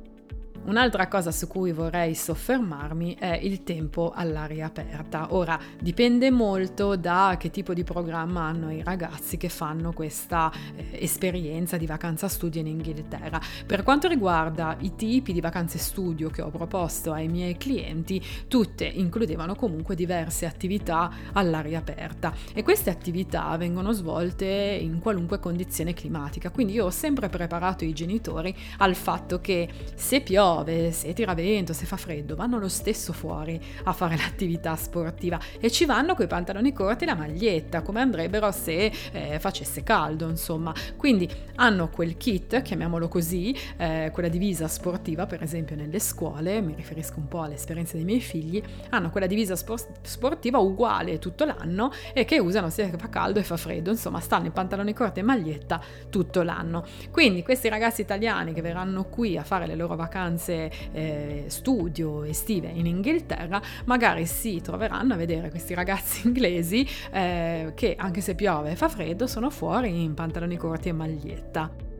Un'altra 0.64 1.08
cosa 1.08 1.32
su 1.32 1.48
cui 1.48 1.72
vorrei 1.72 2.14
soffermarmi 2.14 3.16
è 3.18 3.36
il 3.42 3.64
tempo 3.64 4.12
all'aria 4.14 4.66
aperta. 4.66 5.34
Ora 5.34 5.58
dipende 5.80 6.30
molto 6.30 6.94
da 6.94 7.34
che 7.36 7.50
tipo 7.50 7.74
di 7.74 7.82
programma 7.82 8.42
hanno 8.44 8.70
i 8.70 8.80
ragazzi 8.80 9.36
che 9.36 9.48
fanno 9.48 9.92
questa 9.92 10.52
eh, 10.76 11.02
esperienza 11.02 11.76
di 11.76 11.84
vacanza 11.84 12.28
studio 12.28 12.60
in 12.60 12.68
Inghilterra. 12.68 13.40
Per 13.66 13.82
quanto 13.82 14.06
riguarda 14.06 14.76
i 14.78 14.94
tipi 14.94 15.32
di 15.32 15.40
vacanze 15.40 15.78
studio 15.78 16.30
che 16.30 16.42
ho 16.42 16.50
proposto 16.50 17.10
ai 17.10 17.26
miei 17.26 17.56
clienti, 17.56 18.24
tutte 18.46 18.84
includevano 18.84 19.56
comunque 19.56 19.96
diverse 19.96 20.46
attività 20.46 21.12
all'aria 21.32 21.80
aperta 21.80 22.32
e 22.54 22.62
queste 22.62 22.90
attività 22.90 23.56
vengono 23.56 23.90
svolte 23.90 24.46
in 24.80 25.00
qualunque 25.00 25.40
condizione 25.40 25.92
climatica. 25.92 26.50
Quindi 26.50 26.74
io 26.74 26.84
ho 26.84 26.90
sempre 26.90 27.28
preparato 27.28 27.84
i 27.84 27.92
genitori 27.92 28.54
al 28.78 28.94
fatto 28.94 29.40
che 29.40 29.68
se 29.96 30.20
piove 30.20 30.50
piove, 30.52 30.92
se 30.92 31.12
tira 31.14 31.34
vento, 31.34 31.72
se 31.72 31.86
fa 31.86 31.96
freddo, 31.96 32.36
vanno 32.36 32.58
lo 32.58 32.68
stesso 32.68 33.12
fuori 33.12 33.60
a 33.84 33.92
fare 33.92 34.16
l'attività 34.18 34.76
sportiva 34.76 35.40
e 35.58 35.70
ci 35.70 35.86
vanno 35.86 36.14
coi 36.14 36.26
pantaloni 36.26 36.72
corti 36.72 37.04
e 37.04 37.06
la 37.06 37.14
maglietta, 37.14 37.80
come 37.82 38.00
andrebbero 38.00 38.50
se 38.52 38.92
eh, 39.12 39.38
facesse 39.40 39.82
caldo, 39.82 40.28
insomma. 40.28 40.74
Quindi 40.96 41.28
hanno 41.56 41.88
quel 41.88 42.16
kit, 42.16 42.60
chiamiamolo 42.62 43.08
così, 43.08 43.56
eh, 43.78 44.10
quella 44.12 44.28
divisa 44.28 44.68
sportiva, 44.68 45.26
per 45.26 45.42
esempio 45.42 45.74
nelle 45.74 45.98
scuole, 45.98 46.60
mi 46.60 46.74
riferisco 46.74 47.18
un 47.18 47.28
po' 47.28 47.42
all'esperienza 47.42 47.96
dei 47.96 48.04
miei 48.04 48.20
figli, 48.20 48.62
hanno 48.90 49.10
quella 49.10 49.26
divisa 49.26 49.56
sport- 49.56 50.00
sportiva 50.02 50.58
uguale 50.58 51.18
tutto 51.18 51.44
l'anno 51.44 51.90
e 52.12 52.24
che 52.24 52.38
usano 52.38 52.68
sia 52.68 52.90
che 52.90 52.98
fa 52.98 53.08
caldo 53.08 53.38
e 53.38 53.42
fa 53.42 53.56
freddo, 53.56 53.90
insomma, 53.90 54.20
stanno 54.20 54.46
in 54.46 54.52
pantaloni 54.52 54.92
corti 54.92 55.20
e 55.20 55.22
maglietta 55.22 55.80
tutto 56.10 56.42
l'anno. 56.42 56.84
Quindi 57.10 57.42
questi 57.42 57.68
ragazzi 57.68 58.02
italiani 58.02 58.52
che 58.52 58.60
verranno 58.60 59.04
qui 59.04 59.38
a 59.38 59.44
fare 59.44 59.66
le 59.66 59.74
loro 59.74 59.96
vacanze 59.96 60.41
vacanze 60.42 60.70
eh, 60.92 61.44
studio 61.46 62.24
estive 62.24 62.68
in 62.68 62.86
Inghilterra, 62.86 63.62
magari 63.84 64.26
si 64.26 64.60
troveranno 64.60 65.14
a 65.14 65.16
vedere 65.16 65.50
questi 65.50 65.74
ragazzi 65.74 66.26
inglesi 66.26 66.86
eh, 67.12 67.72
che 67.74 67.94
anche 67.96 68.20
se 68.20 68.34
piove 68.34 68.72
e 68.72 68.76
fa 68.76 68.88
freddo 68.88 69.26
sono 69.26 69.50
fuori 69.50 70.02
in 70.02 70.14
pantaloni 70.14 70.56
corti 70.56 70.88
e 70.88 70.92
maglietta. 70.92 71.91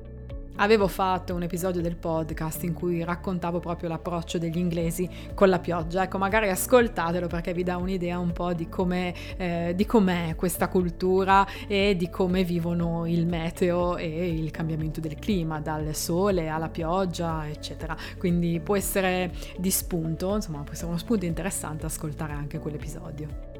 Avevo 0.56 0.86
fatto 0.86 1.34
un 1.34 1.42
episodio 1.42 1.80
del 1.80 1.96
podcast 1.96 2.62
in 2.64 2.74
cui 2.74 3.02
raccontavo 3.02 3.58
proprio 3.58 3.88
l'approccio 3.88 4.38
degli 4.38 4.58
inglesi 4.58 5.08
con 5.34 5.48
la 5.48 5.58
pioggia. 5.58 6.02
Ecco, 6.02 6.18
magari 6.18 6.50
ascoltatelo 6.50 7.26
perché 7.26 7.54
vi 7.54 7.62
dà 7.62 7.78
un'idea 7.78 8.18
un 8.18 8.32
po' 8.32 8.52
di, 8.52 8.68
eh, 9.38 9.84
com'è 9.86 10.34
questa 10.36 10.68
cultura 10.68 11.46
e 11.66 11.96
di 11.96 12.10
come 12.10 12.44
vivono 12.44 13.06
il 13.06 13.26
meteo 13.26 13.96
e 13.96 14.28
il 14.28 14.50
cambiamento 14.50 15.00
del 15.00 15.16
clima, 15.16 15.58
dal 15.58 15.94
sole 15.94 16.48
alla 16.48 16.68
pioggia, 16.68 17.48
eccetera. 17.48 17.96
Quindi 18.18 18.60
può 18.60 18.76
essere 18.76 19.32
di 19.56 19.70
spunto, 19.70 20.34
insomma, 20.34 20.62
può 20.62 20.74
essere 20.74 20.88
uno 20.88 20.98
spunto 20.98 21.24
interessante 21.24 21.86
ascoltare 21.86 22.34
anche 22.34 22.58
quell'episodio. 22.58 23.51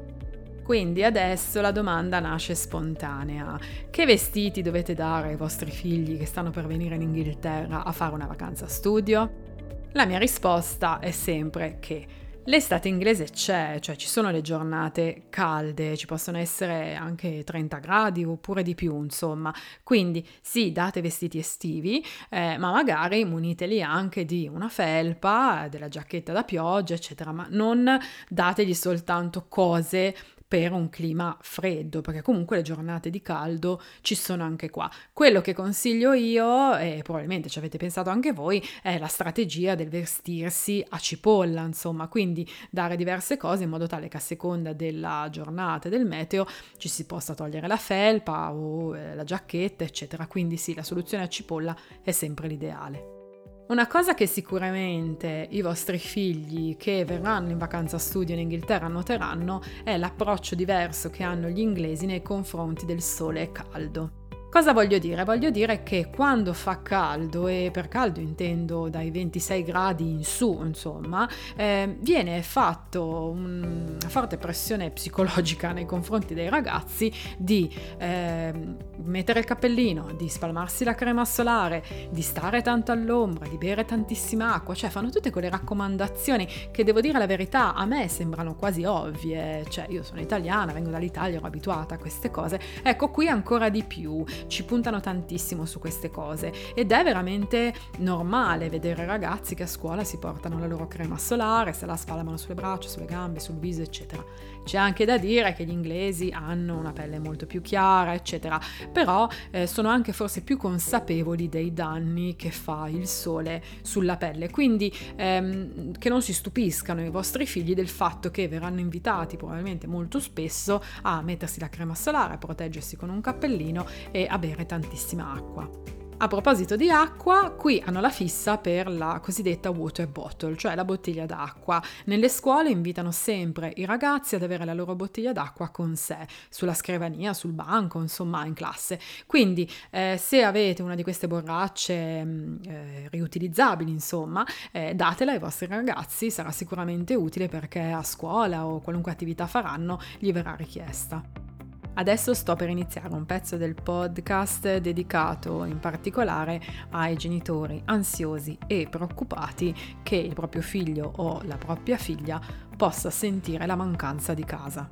Quindi 0.63 1.03
adesso 1.03 1.59
la 1.59 1.71
domanda 1.71 2.19
nasce 2.19 2.55
spontanea. 2.55 3.59
Che 3.89 4.05
vestiti 4.05 4.61
dovete 4.61 4.93
dare 4.93 5.29
ai 5.29 5.35
vostri 5.35 5.69
figli 5.69 6.17
che 6.17 6.25
stanno 6.25 6.51
per 6.51 6.67
venire 6.67 6.95
in 6.95 7.01
Inghilterra 7.01 7.83
a 7.83 7.91
fare 7.91 8.13
una 8.13 8.27
vacanza 8.27 8.67
studio? 8.67 9.51
La 9.91 10.05
mia 10.05 10.17
risposta 10.17 10.99
è 10.99 11.11
sempre 11.11 11.77
che 11.79 12.07
L'estate 12.45 12.89
inglese 12.89 13.29
c'è, 13.31 13.77
cioè 13.79 13.95
ci 13.95 14.07
sono 14.07 14.29
le 14.29 14.41
giornate 14.41 15.27
calde, 15.29 15.95
ci 15.95 16.05
possono 16.05 16.37
essere 16.37 16.93
anche 16.93 17.41
30 17.45 17.77
gradi 17.77 18.25
oppure 18.25 18.63
di 18.63 18.75
più, 18.75 19.01
insomma. 19.01 19.53
Quindi 19.81 20.27
sì, 20.41 20.73
date 20.73 20.99
vestiti 20.99 21.37
estivi, 21.37 22.03
eh, 22.29 22.57
ma 22.57 22.71
magari 22.71 23.23
muniteli 23.23 23.81
anche 23.81 24.25
di 24.25 24.49
una 24.51 24.67
felpa, 24.67 25.69
della 25.69 25.87
giacchetta 25.87 26.33
da 26.33 26.43
pioggia, 26.43 26.95
eccetera, 26.95 27.31
ma 27.31 27.47
non 27.49 27.97
dategli 28.27 28.73
soltanto 28.73 29.45
cose 29.47 30.13
per 30.53 30.71
un 30.71 30.87
clima 30.89 31.35
freddo, 31.41 32.01
perché 32.01 32.21
comunque 32.21 32.57
le 32.57 32.61
giornate 32.61 33.09
di 33.09 33.23
caldo 33.23 33.81
ci 34.01 34.13
sono 34.13 34.43
anche 34.43 34.69
qua. 34.69 34.87
Quello 35.11 35.41
che 35.41 35.51
consiglio 35.51 36.13
io, 36.13 36.77
e 36.77 36.99
probabilmente 37.01 37.49
ci 37.49 37.57
avete 37.57 37.79
pensato 37.79 38.11
anche 38.11 38.33
voi, 38.33 38.63
è 38.83 38.99
la 38.99 39.07
strategia 39.07 39.73
del 39.73 39.89
vestirsi 39.89 40.85
a 40.89 40.99
cipolla, 40.99 41.63
insomma, 41.63 42.07
quindi 42.07 42.47
dare 42.69 42.95
diverse 42.95 43.35
cose 43.35 43.63
in 43.63 43.69
modo 43.71 43.87
tale 43.87 44.09
che 44.09 44.17
a 44.17 44.19
seconda 44.19 44.73
della 44.73 45.27
giornata 45.31 45.87
e 45.87 45.89
del 45.89 46.05
meteo 46.05 46.45
ci 46.77 46.87
si 46.87 47.07
possa 47.07 47.33
togliere 47.33 47.65
la 47.65 47.77
felpa 47.77 48.53
o 48.53 48.95
eh, 48.95 49.15
la 49.15 49.23
giacchetta, 49.23 49.83
eccetera. 49.83 50.27
Quindi 50.27 50.57
sì, 50.57 50.75
la 50.75 50.83
soluzione 50.83 51.23
a 51.23 51.29
cipolla 51.29 51.75
è 52.03 52.11
sempre 52.11 52.47
l'ideale. 52.47 53.22
Una 53.65 53.87
cosa 53.87 54.13
che 54.13 54.27
sicuramente 54.27 55.47
i 55.51 55.61
vostri 55.61 55.97
figli 55.97 56.75
che 56.75 57.05
verranno 57.05 57.49
in 57.49 57.57
vacanza 57.57 57.97
studio 57.97 58.33
in 58.33 58.41
Inghilterra 58.41 58.89
noteranno 58.89 59.61
è 59.85 59.95
l'approccio 59.97 60.53
diverso 60.53 61.09
che 61.09 61.23
hanno 61.23 61.47
gli 61.47 61.59
inglesi 61.59 62.05
nei 62.05 62.21
confronti 62.21 62.85
del 62.85 63.01
sole 63.01 63.53
caldo. 63.53 64.22
Cosa 64.53 64.71
voglio 64.71 64.99
dire? 64.99 65.23
Voglio 65.23 65.49
dire 65.49 65.81
che 65.81 66.11
quando 66.15 66.53
fa 66.53 66.83
caldo, 66.83 67.47
e 67.47 67.71
per 67.73 67.87
caldo 67.87 68.19
intendo 68.19 68.87
dai 68.87 69.09
26 69.09 69.63
gradi 69.63 70.11
in 70.11 70.23
su, 70.23 70.61
insomma, 70.63 71.27
eh, 71.55 71.97
viene 72.01 72.43
fatto 72.43 73.31
una 73.31 73.97
forte 74.09 74.37
pressione 74.37 74.91
psicologica 74.91 75.71
nei 75.71 75.87
confronti 75.87 76.35
dei 76.35 76.49
ragazzi 76.49 77.11
di 77.35 77.67
eh, 77.97 78.53
mettere 78.97 79.39
il 79.39 79.45
cappellino, 79.45 80.13
di 80.15 80.29
spalmarsi 80.29 80.83
la 80.83 80.93
crema 80.93 81.25
solare, 81.25 81.83
di 82.11 82.21
stare 82.21 82.61
tanto 82.61 82.91
all'ombra, 82.91 83.47
di 83.47 83.57
bere 83.57 83.85
tantissima 83.85 84.53
acqua, 84.53 84.75
cioè 84.75 84.91
fanno 84.91 85.09
tutte 85.09 85.31
quelle 85.31 85.49
raccomandazioni 85.49 86.47
che 86.69 86.83
devo 86.83 87.01
dire 87.01 87.17
la 87.17 87.25
verità 87.25 87.73
a 87.73 87.85
me 87.85 88.07
sembrano 88.07 88.53
quasi 88.53 88.83
ovvie, 88.83 89.65
cioè 89.69 89.87
io 89.89 90.03
sono 90.03 90.21
italiana, 90.21 90.73
vengo 90.73 90.91
dall'Italia, 90.91 91.37
ero 91.37 91.47
abituata 91.47 91.95
a 91.95 91.97
queste 91.97 92.29
cose, 92.29 92.59
ecco 92.83 93.09
qui 93.09 93.27
ancora 93.27 93.69
di 93.69 93.83
più 93.83 94.23
ci 94.47 94.63
puntano 94.63 94.99
tantissimo 94.99 95.65
su 95.65 95.79
queste 95.79 96.09
cose 96.09 96.53
ed 96.73 96.91
è 96.91 97.03
veramente 97.03 97.73
normale 97.97 98.69
vedere 98.69 99.05
ragazzi 99.05 99.55
che 99.55 99.63
a 99.63 99.67
scuola 99.67 100.03
si 100.03 100.17
portano 100.17 100.59
la 100.59 100.67
loro 100.67 100.87
crema 100.87 101.17
solare, 101.17 101.73
se 101.73 101.85
la 101.85 101.95
spalmano 101.95 102.37
sulle 102.37 102.55
braccia, 102.55 102.89
sulle 102.89 103.05
gambe, 103.05 103.39
sul 103.39 103.55
viso, 103.55 103.81
eccetera. 103.81 104.23
C'è 104.63 104.77
anche 104.77 105.05
da 105.05 105.17
dire 105.17 105.53
che 105.53 105.65
gli 105.65 105.71
inglesi 105.71 106.29
hanno 106.31 106.77
una 106.77 106.93
pelle 106.93 107.19
molto 107.19 107.45
più 107.45 107.61
chiara, 107.61 108.13
eccetera, 108.13 108.59
però 108.91 109.27
eh, 109.51 109.67
sono 109.67 109.89
anche 109.89 110.13
forse 110.13 110.41
più 110.41 110.57
consapevoli 110.57 111.49
dei 111.49 111.73
danni 111.73 112.35
che 112.35 112.51
fa 112.51 112.87
il 112.87 113.07
sole 113.07 113.63
sulla 113.81 114.17
pelle, 114.17 114.49
quindi 114.49 114.93
ehm, 115.15 115.97
che 115.97 116.09
non 116.09 116.21
si 116.21 116.33
stupiscano 116.33 117.03
i 117.03 117.09
vostri 117.09 117.45
figli 117.45 117.73
del 117.73 117.89
fatto 117.89 118.31
che 118.31 118.47
verranno 118.47 118.79
invitati 118.79 119.37
probabilmente 119.37 119.87
molto 119.87 120.19
spesso 120.19 120.83
a 121.01 121.21
mettersi 121.21 121.59
la 121.59 121.69
crema 121.69 121.95
solare, 121.95 122.35
a 122.35 122.37
proteggersi 122.37 122.95
con 122.95 123.09
un 123.09 123.21
cappellino 123.21 123.85
e 124.11 124.27
a 124.29 124.37
bere 124.37 124.65
tantissima 124.65 125.31
acqua. 125.33 126.02
A 126.17 126.27
proposito 126.27 126.77
di 126.77 126.89
acqua, 126.89 127.51
qui 127.51 127.83
hanno 127.85 127.99
la 127.99 128.09
fissa 128.09 128.57
per 128.57 128.89
la 128.89 129.19
cosiddetta 129.21 129.69
water 129.71 130.07
bottle, 130.07 130.55
cioè 130.55 130.73
la 130.73 130.85
bottiglia 130.85 131.25
d'acqua. 131.25 131.83
Nelle 132.05 132.29
scuole 132.29 132.69
invitano 132.69 133.11
sempre 133.11 133.73
i 133.75 133.83
ragazzi 133.83 134.35
ad 134.35 134.43
avere 134.43 134.63
la 134.63 134.73
loro 134.73 134.95
bottiglia 134.95 135.33
d'acqua 135.33 135.69
con 135.69 135.95
sé, 135.97 136.25
sulla 136.49 136.73
scrivania, 136.73 137.33
sul 137.33 137.51
banco, 137.51 137.99
insomma, 137.99 138.45
in 138.45 138.53
classe. 138.53 138.99
Quindi, 139.25 139.69
eh, 139.89 140.17
se 140.17 140.43
avete 140.43 140.81
una 140.81 140.95
di 140.95 141.03
queste 141.03 141.27
borracce 141.27 142.23
mm, 142.23 142.55
eh, 142.67 143.07
riutilizzabili, 143.09 143.91
insomma, 143.91 144.45
eh, 144.71 144.93
datela 144.95 145.33
ai 145.33 145.39
vostri 145.39 145.67
ragazzi, 145.67 146.31
sarà 146.31 146.51
sicuramente 146.51 147.15
utile 147.15 147.49
perché 147.49 147.81
a 147.81 148.03
scuola 148.03 148.65
o 148.65 148.79
qualunque 148.79 149.11
attività 149.11 149.45
faranno 149.45 149.99
gli 150.19 150.31
verrà 150.31 150.55
richiesta. 150.55 151.52
Adesso 151.95 152.33
sto 152.33 152.55
per 152.55 152.69
iniziare 152.69 153.13
un 153.13 153.25
pezzo 153.25 153.55
del 153.55 153.75
podcast 153.75 154.77
dedicato 154.77 155.63
in 155.63 155.79
particolare 155.79 156.59
ai 156.89 157.15
genitori 157.15 157.81
ansiosi 157.85 158.57
e 158.65 158.87
preoccupati 158.89 159.75
che 160.01 160.15
il 160.15 160.33
proprio 160.33 160.63
figlio 160.63 161.11
o 161.17 161.41
la 161.43 161.57
propria 161.57 161.97
figlia 161.97 162.41
possa 162.75 163.11
sentire 163.11 163.67
la 163.67 163.75
mancanza 163.75 164.33
di 164.33 164.43
casa. 164.43 164.87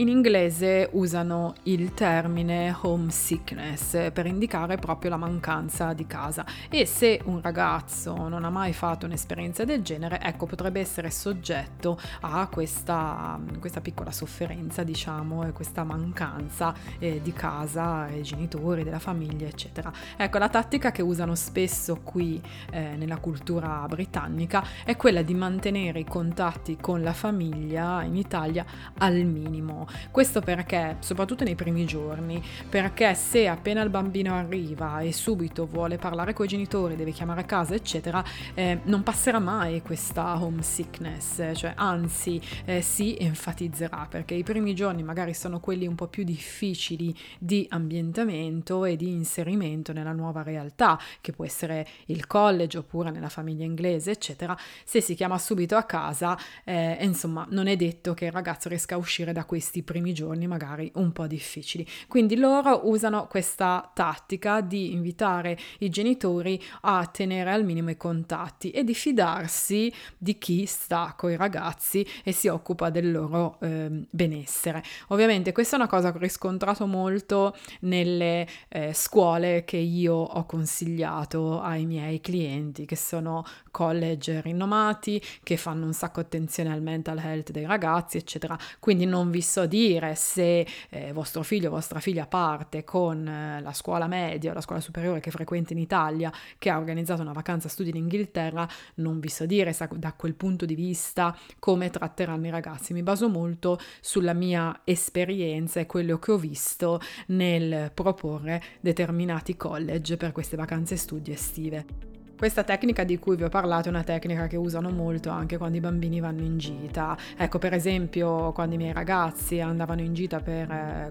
In 0.00 0.06
inglese 0.06 0.90
usano 0.92 1.54
il 1.64 1.92
termine 1.92 2.72
homesickness 2.82 4.12
per 4.12 4.26
indicare 4.26 4.76
proprio 4.76 5.10
la 5.10 5.16
mancanza 5.16 5.92
di 5.92 6.06
casa 6.06 6.46
e 6.68 6.86
se 6.86 7.20
un 7.24 7.42
ragazzo 7.42 8.28
non 8.28 8.44
ha 8.44 8.50
mai 8.50 8.72
fatto 8.72 9.06
un'esperienza 9.06 9.64
del 9.64 9.82
genere, 9.82 10.20
ecco, 10.20 10.46
potrebbe 10.46 10.78
essere 10.78 11.10
soggetto 11.10 11.98
a 12.20 12.46
questa, 12.46 13.40
questa 13.58 13.80
piccola 13.80 14.12
sofferenza, 14.12 14.84
diciamo, 14.84 15.48
e 15.48 15.50
questa 15.50 15.82
mancanza 15.82 16.72
eh, 17.00 17.18
di 17.20 17.32
casa, 17.32 18.06
i 18.06 18.22
genitori, 18.22 18.84
della 18.84 19.00
famiglia, 19.00 19.48
eccetera. 19.48 19.92
Ecco, 20.16 20.38
la 20.38 20.48
tattica 20.48 20.92
che 20.92 21.02
usano 21.02 21.34
spesso 21.34 21.98
qui 22.04 22.40
eh, 22.70 22.94
nella 22.94 23.16
cultura 23.16 23.84
britannica 23.88 24.64
è 24.84 24.94
quella 24.94 25.22
di 25.22 25.34
mantenere 25.34 25.98
i 25.98 26.04
contatti 26.04 26.76
con 26.80 27.02
la 27.02 27.12
famiglia 27.12 28.04
in 28.04 28.14
Italia 28.14 28.64
al 28.98 29.16
minimo 29.24 29.86
questo 30.10 30.40
perché, 30.40 30.96
soprattutto 31.00 31.44
nei 31.44 31.54
primi 31.54 31.84
giorni, 31.84 32.42
perché 32.68 33.14
se 33.14 33.46
appena 33.48 33.82
il 33.82 33.90
bambino 33.90 34.34
arriva 34.34 35.00
e 35.00 35.12
subito 35.12 35.66
vuole 35.66 35.96
parlare 35.96 36.32
con 36.32 36.46
i 36.46 36.48
genitori, 36.48 36.96
deve 36.96 37.12
chiamare 37.12 37.40
a 37.42 37.44
casa, 37.44 37.74
eccetera, 37.74 38.22
eh, 38.54 38.80
non 38.84 39.02
passerà 39.02 39.38
mai 39.38 39.82
questa 39.82 40.42
homesickness, 40.42 41.52
cioè 41.54 41.72
anzi 41.76 42.40
eh, 42.64 42.80
si 42.80 43.16
enfatizzerà 43.18 44.06
perché 44.08 44.34
i 44.34 44.42
primi 44.42 44.74
giorni 44.74 45.02
magari 45.02 45.34
sono 45.34 45.60
quelli 45.60 45.86
un 45.86 45.94
po' 45.94 46.08
più 46.08 46.24
difficili 46.24 47.16
di 47.38 47.66
ambientamento 47.70 48.84
e 48.84 48.96
di 48.96 49.08
inserimento 49.10 49.92
nella 49.92 50.12
nuova 50.12 50.42
realtà, 50.42 50.98
che 51.20 51.32
può 51.32 51.44
essere 51.44 51.86
il 52.06 52.26
college 52.26 52.78
oppure 52.78 53.10
nella 53.10 53.28
famiglia 53.28 53.64
inglese, 53.64 54.10
eccetera. 54.10 54.56
Se 54.84 55.00
si 55.00 55.14
chiama 55.14 55.38
subito 55.38 55.76
a 55.76 55.84
casa, 55.84 56.36
eh, 56.64 56.98
insomma, 57.00 57.46
non 57.50 57.66
è 57.66 57.76
detto 57.76 58.14
che 58.14 58.26
il 58.26 58.32
ragazzo 58.32 58.68
riesca 58.68 58.94
a 58.94 58.98
uscire 58.98 59.32
da 59.32 59.44
questi 59.44 59.77
questi 59.78 59.82
primi 59.82 60.12
giorni 60.12 60.46
magari 60.46 60.90
un 60.94 61.12
po' 61.12 61.26
difficili. 61.26 61.86
Quindi 62.06 62.36
loro 62.36 62.88
usano 62.88 63.26
questa 63.26 63.90
tattica 63.92 64.60
di 64.60 64.92
invitare 64.92 65.58
i 65.78 65.88
genitori 65.88 66.62
a 66.82 67.06
tenere 67.06 67.52
al 67.52 67.64
minimo 67.64 67.90
i 67.90 67.96
contatti 67.96 68.70
e 68.70 68.84
di 68.84 68.94
fidarsi 68.94 69.92
di 70.16 70.38
chi 70.38 70.66
sta 70.66 71.14
con 71.16 71.30
i 71.30 71.36
ragazzi 71.36 72.06
e 72.22 72.32
si 72.32 72.48
occupa 72.48 72.90
del 72.90 73.10
loro 73.10 73.58
eh, 73.60 73.90
benessere. 74.10 74.82
Ovviamente 75.08 75.52
questa 75.52 75.76
è 75.76 75.78
una 75.78 75.88
cosa 75.88 76.10
che 76.10 76.18
ho 76.18 76.20
riscontrato 76.20 76.86
molto 76.86 77.56
nelle 77.80 78.46
eh, 78.68 78.92
scuole 78.94 79.64
che 79.64 79.76
io 79.76 80.14
ho 80.14 80.44
consigliato 80.46 81.60
ai 81.60 81.86
miei 81.86 82.20
clienti, 82.20 82.84
che 82.84 82.96
sono 82.96 83.44
college 83.70 84.40
rinomati, 84.40 85.22
che 85.42 85.56
fanno 85.56 85.86
un 85.86 85.92
sacco 85.92 86.20
attenzione 86.20 86.72
al 86.72 86.82
mental 86.82 87.18
health 87.18 87.50
dei 87.50 87.66
ragazzi, 87.66 88.16
eccetera. 88.16 88.56
Quindi 88.78 89.04
non 89.04 89.30
vi 89.30 89.42
so 89.42 89.66
dire 89.68 90.16
se 90.16 90.66
eh, 90.88 91.12
vostro 91.12 91.44
figlio 91.44 91.68
o 91.68 91.72
vostra 91.72 92.00
figlia 92.00 92.26
parte 92.26 92.82
con 92.82 93.26
eh, 93.26 93.60
la 93.60 93.72
scuola 93.72 94.08
media 94.08 94.50
o 94.50 94.54
la 94.54 94.60
scuola 94.60 94.80
superiore 94.80 95.20
che 95.20 95.30
frequenta 95.30 95.72
in 95.72 95.78
Italia, 95.78 96.32
che 96.58 96.70
ha 96.70 96.78
organizzato 96.78 97.22
una 97.22 97.32
vacanza 97.32 97.68
studi 97.68 97.90
in 97.90 97.96
Inghilterra, 97.96 98.68
non 98.94 99.20
vi 99.20 99.28
so 99.28 99.46
dire 99.46 99.72
sa, 99.72 99.88
da 99.92 100.12
quel 100.14 100.34
punto 100.34 100.64
di 100.64 100.74
vista 100.74 101.36
come 101.60 101.90
tratteranno 101.90 102.46
i 102.46 102.50
ragazzi. 102.50 102.92
Mi 102.92 103.02
baso 103.02 103.28
molto 103.28 103.78
sulla 104.00 104.32
mia 104.32 104.80
esperienza 104.84 105.78
e 105.78 105.86
quello 105.86 106.18
che 106.18 106.32
ho 106.32 106.38
visto 106.38 107.00
nel 107.28 107.92
proporre 107.94 108.62
determinati 108.80 109.56
college 109.56 110.16
per 110.16 110.32
queste 110.32 110.56
vacanze 110.56 110.96
studi 110.96 111.30
estive. 111.30 112.17
Questa 112.38 112.62
tecnica 112.62 113.02
di 113.02 113.18
cui 113.18 113.34
vi 113.34 113.42
ho 113.42 113.48
parlato 113.48 113.88
è 113.88 113.90
una 113.90 114.04
tecnica 114.04 114.46
che 114.46 114.56
usano 114.56 114.90
molto 114.90 115.28
anche 115.28 115.56
quando 115.56 115.76
i 115.76 115.80
bambini 115.80 116.20
vanno 116.20 116.42
in 116.42 116.56
gita. 116.56 117.18
Ecco, 117.36 117.58
per 117.58 117.74
esempio, 117.74 118.52
quando 118.52 118.76
i 118.76 118.78
miei 118.78 118.92
ragazzi 118.92 119.58
andavano 119.58 120.02
in 120.02 120.14
gita 120.14 120.38
per 120.38 120.68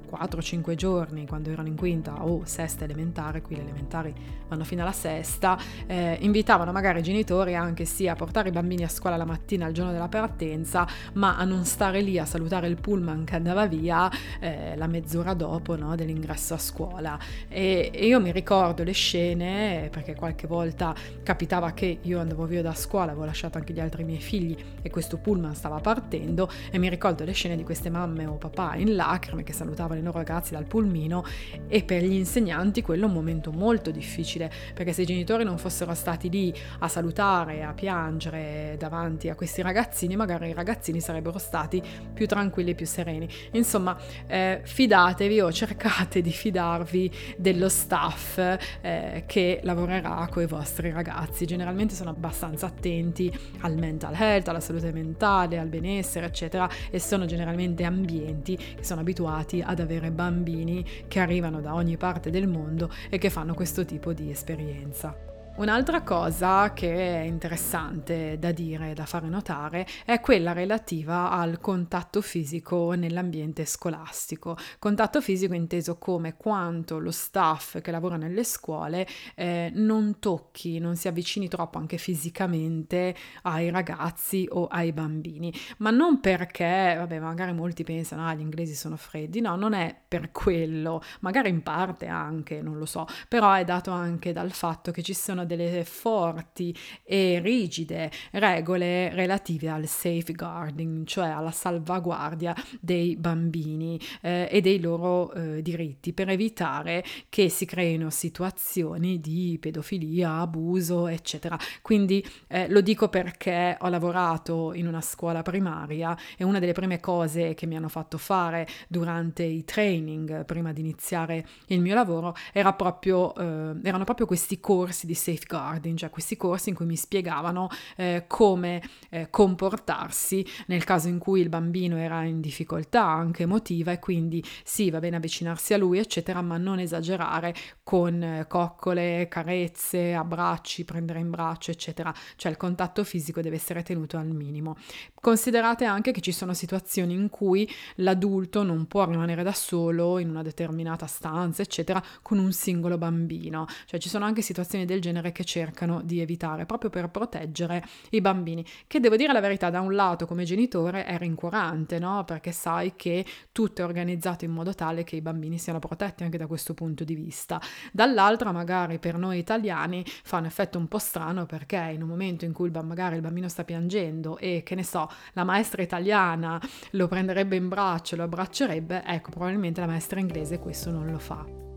4-5 0.10 0.70
eh, 0.70 0.76
giorni, 0.76 1.28
quando 1.28 1.50
erano 1.50 1.68
in 1.68 1.76
quinta 1.76 2.24
o 2.24 2.44
sesta 2.46 2.86
elementare, 2.86 3.42
qui 3.42 3.58
le 3.58 3.64
elementari 3.64 4.16
vanno 4.48 4.64
fino 4.64 4.84
alla 4.84 4.94
sesta, 4.94 5.60
eh, 5.86 6.18
invitavano 6.22 6.72
magari 6.72 7.00
i 7.00 7.04
genitori 7.04 7.56
anche 7.56 7.84
sì 7.84 8.08
a 8.08 8.16
portare 8.16 8.48
i 8.48 8.54
bambini 8.54 8.86
a 8.86 8.88
scuola 8.88 9.18
la 9.18 9.26
mattina 9.26 9.68
il 9.68 9.74
giorno 9.74 9.92
della 9.92 10.08
partenza, 10.08 10.88
ma 11.16 11.36
a 11.36 11.44
non 11.44 11.66
stare 11.66 12.00
lì 12.00 12.18
a 12.18 12.26
salutare 12.26 12.68
il 12.68 12.80
pullman 12.80 13.26
che 13.26 13.36
andava 13.36 13.68
via 13.68 14.10
eh, 14.40 14.78
la 14.78 14.88
mezz'ora 14.88 15.34
dopo 15.34 15.76
no, 15.76 15.94
dell'ingresso 15.98 16.54
a 16.54 16.58
scuola. 16.58 17.20
E, 17.50 17.92
e 17.94 18.08
io 18.08 18.22
mi 18.22 18.32
ricordo 18.32 18.84
le 18.84 18.94
scene, 18.94 19.90
perché 19.92 20.16
qualche 20.16 20.48
volta 20.48 20.96
capitava 21.24 21.72
che 21.72 22.00
io 22.02 22.20
andavo 22.20 22.46
via 22.46 22.62
da 22.62 22.74
scuola, 22.74 23.12
avevo 23.12 23.26
lasciato 23.26 23.58
anche 23.58 23.74
gli 23.74 23.80
altri 23.80 24.04
miei 24.04 24.20
figli 24.20 24.56
e 24.82 24.90
questo 24.90 25.18
pullman 25.18 25.56
stava 25.56 25.80
partendo 25.80 26.50
e 26.72 26.78
mi 26.78 26.90
ricordo 26.90 27.24
le 27.24 27.32
scene 27.32 27.56
di 27.56 27.64
queste 27.64 27.90
mamme 27.90 28.26
o 28.26 28.36
papà 28.36 28.76
in 28.76 28.96
lacrime 28.96 29.44
che 29.44 29.54
salutavano 29.54 30.00
i 30.00 30.04
loro 30.04 30.18
ragazzi 30.18 30.54
dal 30.54 30.66
pulmino 30.66 31.26
e 31.68 31.84
per 31.84 32.04
gli 32.04 32.14
insegnanti 32.14 32.82
quello 32.82 33.06
è 33.06 33.08
un 33.08 33.14
momento 33.14 33.52
molto 33.52 33.92
difficile 33.92 34.52
perché 34.74 34.94
se 34.94 35.02
i 35.02 35.06
genitori 35.06 35.44
non 35.44 35.58
fossero 35.58 35.94
stati 35.94 36.30
lì 36.30 36.54
a 36.80 36.88
salutare, 36.88 37.64
a 37.64 37.74
piangere 37.74 38.76
davanti 38.78 39.30
a 39.30 39.36
questi 39.36 39.62
ragazzini, 39.62 40.16
magari 40.16 40.50
i 40.50 40.54
ragazzini 40.54 41.00
sarebbero 41.00 41.40
stati 41.40 41.82
più 42.14 42.28
tranquilli 42.28 42.72
e 42.72 42.76
più 42.76 42.86
sereni. 42.86 43.28
Insomma, 43.52 43.98
eh, 44.28 44.62
fidatevi 44.64 45.42
o 45.42 45.52
cercate 45.52 46.22
di 46.22 46.32
fidarvi 46.32 47.12
dello 47.38 47.70
staff 47.70 48.38
eh, 48.38 49.24
che 49.26 49.60
lavorerà 49.64 50.28
con 50.32 50.44
i 50.44 50.48
vostri 50.48 50.92
ragazzi 50.92 51.07
ragazzi 51.08 51.46
generalmente 51.46 51.96
sono 51.96 52.10
abbastanza 52.10 52.66
attenti 52.66 53.32
al 53.62 53.78
mental 53.78 54.14
health, 54.14 54.48
alla 54.50 54.60
salute 54.60 54.92
mentale, 54.92 55.58
al 55.58 55.70
benessere, 55.70 56.26
eccetera, 56.26 56.70
e 56.92 57.00
sono 57.00 57.26
generalmente 57.26 57.84
ambienti 57.84 58.58
che 58.58 58.84
sono 58.84 59.02
abituati 59.02 59.62
ad 59.66 59.80
avere 59.80 60.12
bambini 60.12 60.86
che 61.08 61.20
arrivano 61.20 61.62
da 61.62 61.74
ogni 61.74 61.96
parte 61.96 62.30
del 62.30 62.48
mondo 62.48 62.92
e 63.10 63.18
che 63.18 63.30
fanno 63.30 63.54
questo 63.54 63.86
tipo 63.86 64.12
di 64.12 64.30
esperienza. 64.30 65.37
Un'altra 65.58 66.04
cosa 66.04 66.72
che 66.72 67.22
è 67.22 67.24
interessante 67.24 68.38
da 68.38 68.52
dire, 68.52 68.94
da 68.94 69.08
fare 69.08 69.28
notare, 69.28 69.88
è 70.06 70.20
quella 70.20 70.54
relativa 70.54 71.32
al 71.32 71.60
contatto 71.60 72.22
fisico 72.22 72.92
nell'ambiente 72.92 73.66
scolastico. 73.66 74.56
Contatto 74.78 75.20
fisico 75.20 75.56
inteso 75.56 75.98
come 75.98 76.38
quanto 76.38 77.00
lo 77.00 77.10
staff 77.10 77.82
che 77.82 77.90
lavora 77.90 78.18
nelle 78.18 78.44
scuole 78.44 79.08
eh, 79.34 79.72
non 79.74 80.20
tocchi, 80.20 80.78
non 80.78 80.96
si 80.96 81.08
avvicini 81.08 81.48
troppo 81.48 81.80
anche 81.80 81.98
fisicamente 81.98 83.16
ai 83.42 83.72
ragazzi 83.72 84.48
o 84.52 84.68
ai 84.68 84.94
bambini, 84.94 85.52
ma 85.78 85.90
non 85.90 86.20
perché, 86.20 86.94
vabbè, 87.00 87.18
magari 87.18 87.54
molti 87.54 87.84
pensano, 87.84 88.28
ah, 88.28 88.36
gli 88.36 88.42
inglesi 88.42 88.76
sono 88.76 88.96
freddi, 88.96 89.42
no, 89.42 89.56
non 89.56 89.74
è 89.74 90.00
per 90.08 90.32
quello, 90.32 91.02
magari 91.22 91.50
in 91.50 91.64
parte 91.64 92.06
anche, 92.06 92.62
non 92.62 92.78
lo 92.78 92.86
so, 92.86 93.08
però 93.28 93.54
è 93.54 93.64
dato 93.64 93.90
anche 93.90 94.32
dal 94.32 94.52
fatto 94.52 94.92
che 94.92 95.02
ci 95.02 95.16
sono 95.16 95.46
delle 95.48 95.84
forti 95.84 96.76
e 97.04 97.40
rigide 97.42 98.12
regole 98.32 99.10
relative 99.14 99.70
al 99.70 99.88
safeguarding, 99.88 101.06
cioè 101.06 101.30
alla 101.30 101.52
salvaguardia 101.52 102.56
dei 102.80 103.16
bambini 103.16 104.00
eh, 104.22 104.48
e 104.52 104.62
dei 104.62 104.80
loro 104.80 105.32
eh, 105.34 105.62
diritti 105.62 106.14
per 106.14 106.30
evitare 106.30 107.04
che 107.30 107.50
si 107.50 107.66
creino 107.66 108.10
situazioni 108.10 109.20
di 109.20 109.58
pedofilia, 109.60 110.40
abuso, 110.40 111.08
eccetera. 111.08 111.58
Quindi 111.82 112.26
eh, 112.48 112.70
lo 112.70 112.82
dico 112.82 113.10
perché 113.10 113.78
ho 113.80 113.90
lavorato 113.90 114.74
in 114.74 114.88
una 114.88 115.02
scuola 115.02 115.42
primaria 115.42 116.16
e 116.38 116.44
una 116.44 116.60
delle 116.60 116.74
prime 116.74 117.00
cose 117.00 117.54
che 117.54 117.66
mi 117.66 117.76
hanno 117.76 117.90
fatto 117.90 118.18
fare 118.18 118.68
durante 118.88 119.44
i 119.44 119.64
training 119.64 120.46
prima 120.46 120.74
di 120.74 120.82
iniziare 120.82 121.46
il 121.68 121.82
mio 121.82 121.96
lavoro 121.96 122.36
era 122.52 122.74
proprio, 122.74 123.34
eh, 123.36 123.76
erano 123.84 124.04
proprio 124.04 124.26
questi 124.26 124.60
corsi 124.60 125.06
di 125.06 125.14
safeguarding 125.14 125.37
safeguarding, 125.38 125.98
cioè 125.98 126.10
questi 126.10 126.36
corsi 126.36 126.70
in 126.70 126.76
cui 126.76 126.86
mi 126.86 126.96
spiegavano 126.96 127.70
eh, 127.96 128.26
come 128.28 128.82
eh, 129.10 129.30
comportarsi 129.30 130.46
nel 130.68 130.84
caso 130.84 131.08
in 131.08 131.20
cui 131.20 131.42
il 131.42 131.50
bambino 131.50 131.98
era 131.98 132.24
in 132.24 132.42
difficoltà 132.42 133.06
anche 133.06 133.44
emotiva 133.44 133.92
e 133.92 134.00
quindi 134.00 134.44
sì, 134.64 134.90
va 134.90 135.00
bene 135.00 135.18
avvicinarsi 135.18 135.74
a 135.74 135.78
lui, 135.78 136.00
eccetera, 136.00 136.42
ma 136.42 136.58
non 136.58 136.80
esagerare 136.80 137.54
con 137.84 138.22
eh, 138.22 138.46
coccole, 138.48 139.28
carezze, 139.30 140.14
abbracci, 140.14 140.84
prendere 140.84 141.20
in 141.20 141.30
braccio, 141.30 141.72
eccetera. 141.72 142.14
Cioè 142.36 142.52
il 142.52 142.58
contatto 142.58 143.04
fisico 143.04 143.42
deve 143.42 143.56
essere 143.56 143.84
tenuto 143.84 144.18
al 144.18 144.28
minimo. 144.28 144.76
Considerate 145.14 145.86
anche 145.86 146.12
che 146.12 146.22
ci 146.22 146.32
sono 146.32 146.54
situazioni 146.54 147.14
in 147.14 147.30
cui 147.30 147.70
l'adulto 147.96 148.64
non 148.64 148.88
può 148.88 149.06
rimanere 149.06 149.44
da 149.44 149.54
solo 149.54 150.20
in 150.20 150.30
una 150.30 150.42
determinata 150.42 151.06
stanza, 151.06 151.62
eccetera, 151.62 152.04
con 152.22 152.40
un 152.40 152.52
singolo 152.52 152.98
bambino. 152.98 153.66
Cioè 153.86 154.00
ci 154.00 154.10
sono 154.10 154.26
anche 154.26 154.42
situazioni 154.42 154.86
del 154.86 155.02
genere 155.02 155.17
che 155.32 155.44
cercano 155.44 156.02
di 156.02 156.20
evitare 156.20 156.66
proprio 156.66 156.90
per 156.90 157.10
proteggere 157.10 157.84
i 158.12 158.22
bambini. 158.22 158.66
Che 158.88 159.00
devo 159.00 159.16
dire 159.16 159.34
la 159.34 159.40
verità, 159.40 159.70
da 159.70 159.82
un 159.82 159.94
lato 159.94 160.26
come 160.26 160.44
genitore 160.44 161.06
è 161.06 161.18
rincuorante, 161.18 162.00
no? 162.00 162.24
Perché 162.24 162.52
sai 162.52 162.94
che 162.96 163.26
tutto 163.52 163.82
è 163.82 163.86
organizzato 163.86 164.46
in 164.46 164.52
modo 164.52 164.74
tale 164.74 165.04
che 165.04 165.16
i 165.16 165.22
bambini 165.22 165.58
siano 165.58 165.80
protetti 165.80 166.24
anche 166.24 166.38
da 166.38 166.48
questo 166.48 166.74
punto 166.74 167.04
di 167.04 167.16
vista. 167.16 167.60
Dall'altra, 167.92 168.52
magari 168.52 169.00
per 169.00 169.18
noi 169.18 169.40
italiani 169.40 170.04
fa 170.06 170.38
un 170.38 170.46
effetto 170.46 170.78
un 170.78 170.88
po' 170.88 171.00
strano 171.00 171.46
perché 171.46 171.92
in 171.94 172.02
un 172.02 172.10
momento 172.10 172.46
in 172.46 172.54
cui 172.54 172.70
magari 172.70 173.16
il 173.16 173.22
bambino 173.22 173.48
sta 173.48 173.64
piangendo 173.64 174.38
e 174.38 174.62
che 174.64 174.76
ne 174.76 174.84
so, 174.84 175.10
la 175.34 175.44
maestra 175.44 175.82
italiana 175.82 176.62
lo 176.92 177.08
prenderebbe 177.08 177.56
in 177.56 177.68
braccio, 177.68 178.16
lo 178.16 178.24
abbraccerebbe, 178.24 179.04
ecco, 179.06 179.30
probabilmente 179.30 179.82
la 179.82 179.88
maestra 179.88 180.20
inglese 180.20 180.60
questo 180.60 180.92
non 180.92 181.10
lo 181.10 181.20
fa. 181.20 181.77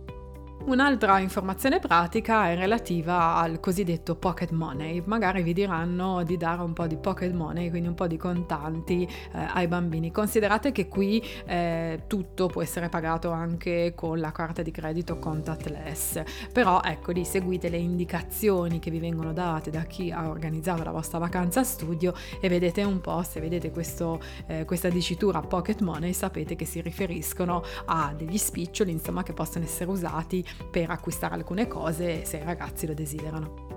Un'altra 0.62 1.18
informazione 1.20 1.78
pratica 1.78 2.50
è 2.50 2.54
relativa 2.54 3.34
al 3.36 3.60
cosiddetto 3.60 4.14
pocket 4.14 4.50
money. 4.50 5.02
Magari 5.06 5.42
vi 5.42 5.54
diranno 5.54 6.22
di 6.22 6.36
dare 6.36 6.60
un 6.60 6.74
po' 6.74 6.86
di 6.86 6.98
pocket 6.98 7.32
money, 7.32 7.70
quindi 7.70 7.88
un 7.88 7.94
po' 7.94 8.06
di 8.06 8.18
contanti 8.18 9.04
eh, 9.04 9.38
ai 9.54 9.66
bambini. 9.68 10.12
Considerate 10.12 10.70
che 10.70 10.86
qui 10.86 11.26
eh, 11.46 12.02
tutto 12.06 12.48
può 12.48 12.60
essere 12.60 12.90
pagato 12.90 13.30
anche 13.30 13.94
con 13.96 14.20
la 14.20 14.32
carta 14.32 14.60
di 14.60 14.70
credito 14.70 15.18
contactless, 15.18 16.22
però 16.52 16.82
ecco 16.84 17.12
lì 17.12 17.24
seguite 17.24 17.70
le 17.70 17.78
indicazioni 17.78 18.80
che 18.80 18.90
vi 18.90 19.00
vengono 19.00 19.32
date 19.32 19.70
da 19.70 19.84
chi 19.84 20.12
ha 20.12 20.28
organizzato 20.28 20.84
la 20.84 20.92
vostra 20.92 21.18
vacanza 21.18 21.64
studio 21.64 22.12
e 22.38 22.48
vedete 22.50 22.84
un 22.84 23.00
po' 23.00 23.22
se 23.22 23.40
vedete 23.40 23.70
questo, 23.70 24.20
eh, 24.46 24.66
questa 24.66 24.90
dicitura 24.90 25.40
pocket 25.40 25.80
money 25.80 26.12
sapete 26.12 26.54
che 26.54 26.66
si 26.66 26.82
riferiscono 26.82 27.62
a 27.86 28.12
degli 28.14 28.36
spiccioli 28.36 28.90
insomma 28.90 29.22
che 29.22 29.32
possono 29.32 29.64
essere 29.64 29.90
usati 29.90 30.44
per 30.70 30.90
acquistare 30.90 31.34
alcune 31.34 31.66
cose 31.66 32.24
se 32.24 32.38
i 32.38 32.44
ragazzi 32.44 32.86
lo 32.86 32.94
desiderano. 32.94 33.70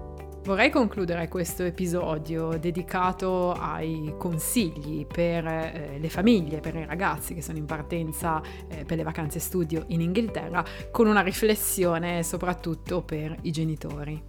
Vorrei 0.44 0.70
concludere 0.70 1.30
questo 1.30 1.64
episodio 1.64 2.58
dedicato 2.58 3.54
ai 3.54 4.14
consigli 4.18 5.06
per 5.06 5.48
eh, 5.48 5.98
le 5.98 6.10
famiglie, 6.10 6.60
per 6.60 6.76
i 6.76 6.86
ragazzi 6.86 7.34
che 7.34 7.42
sono 7.42 7.58
in 7.58 7.66
partenza 7.66 8.42
eh, 8.68 8.84
per 8.84 8.98
le 8.98 9.04
vacanze 9.04 9.40
studio 9.40 9.86
in 9.88 10.02
Inghilterra, 10.02 10.62
con 10.92 11.08
una 11.08 11.22
riflessione 11.22 12.24
soprattutto 12.24 13.02
per 13.04 13.38
i 13.44 13.52
genitori. 13.52 14.22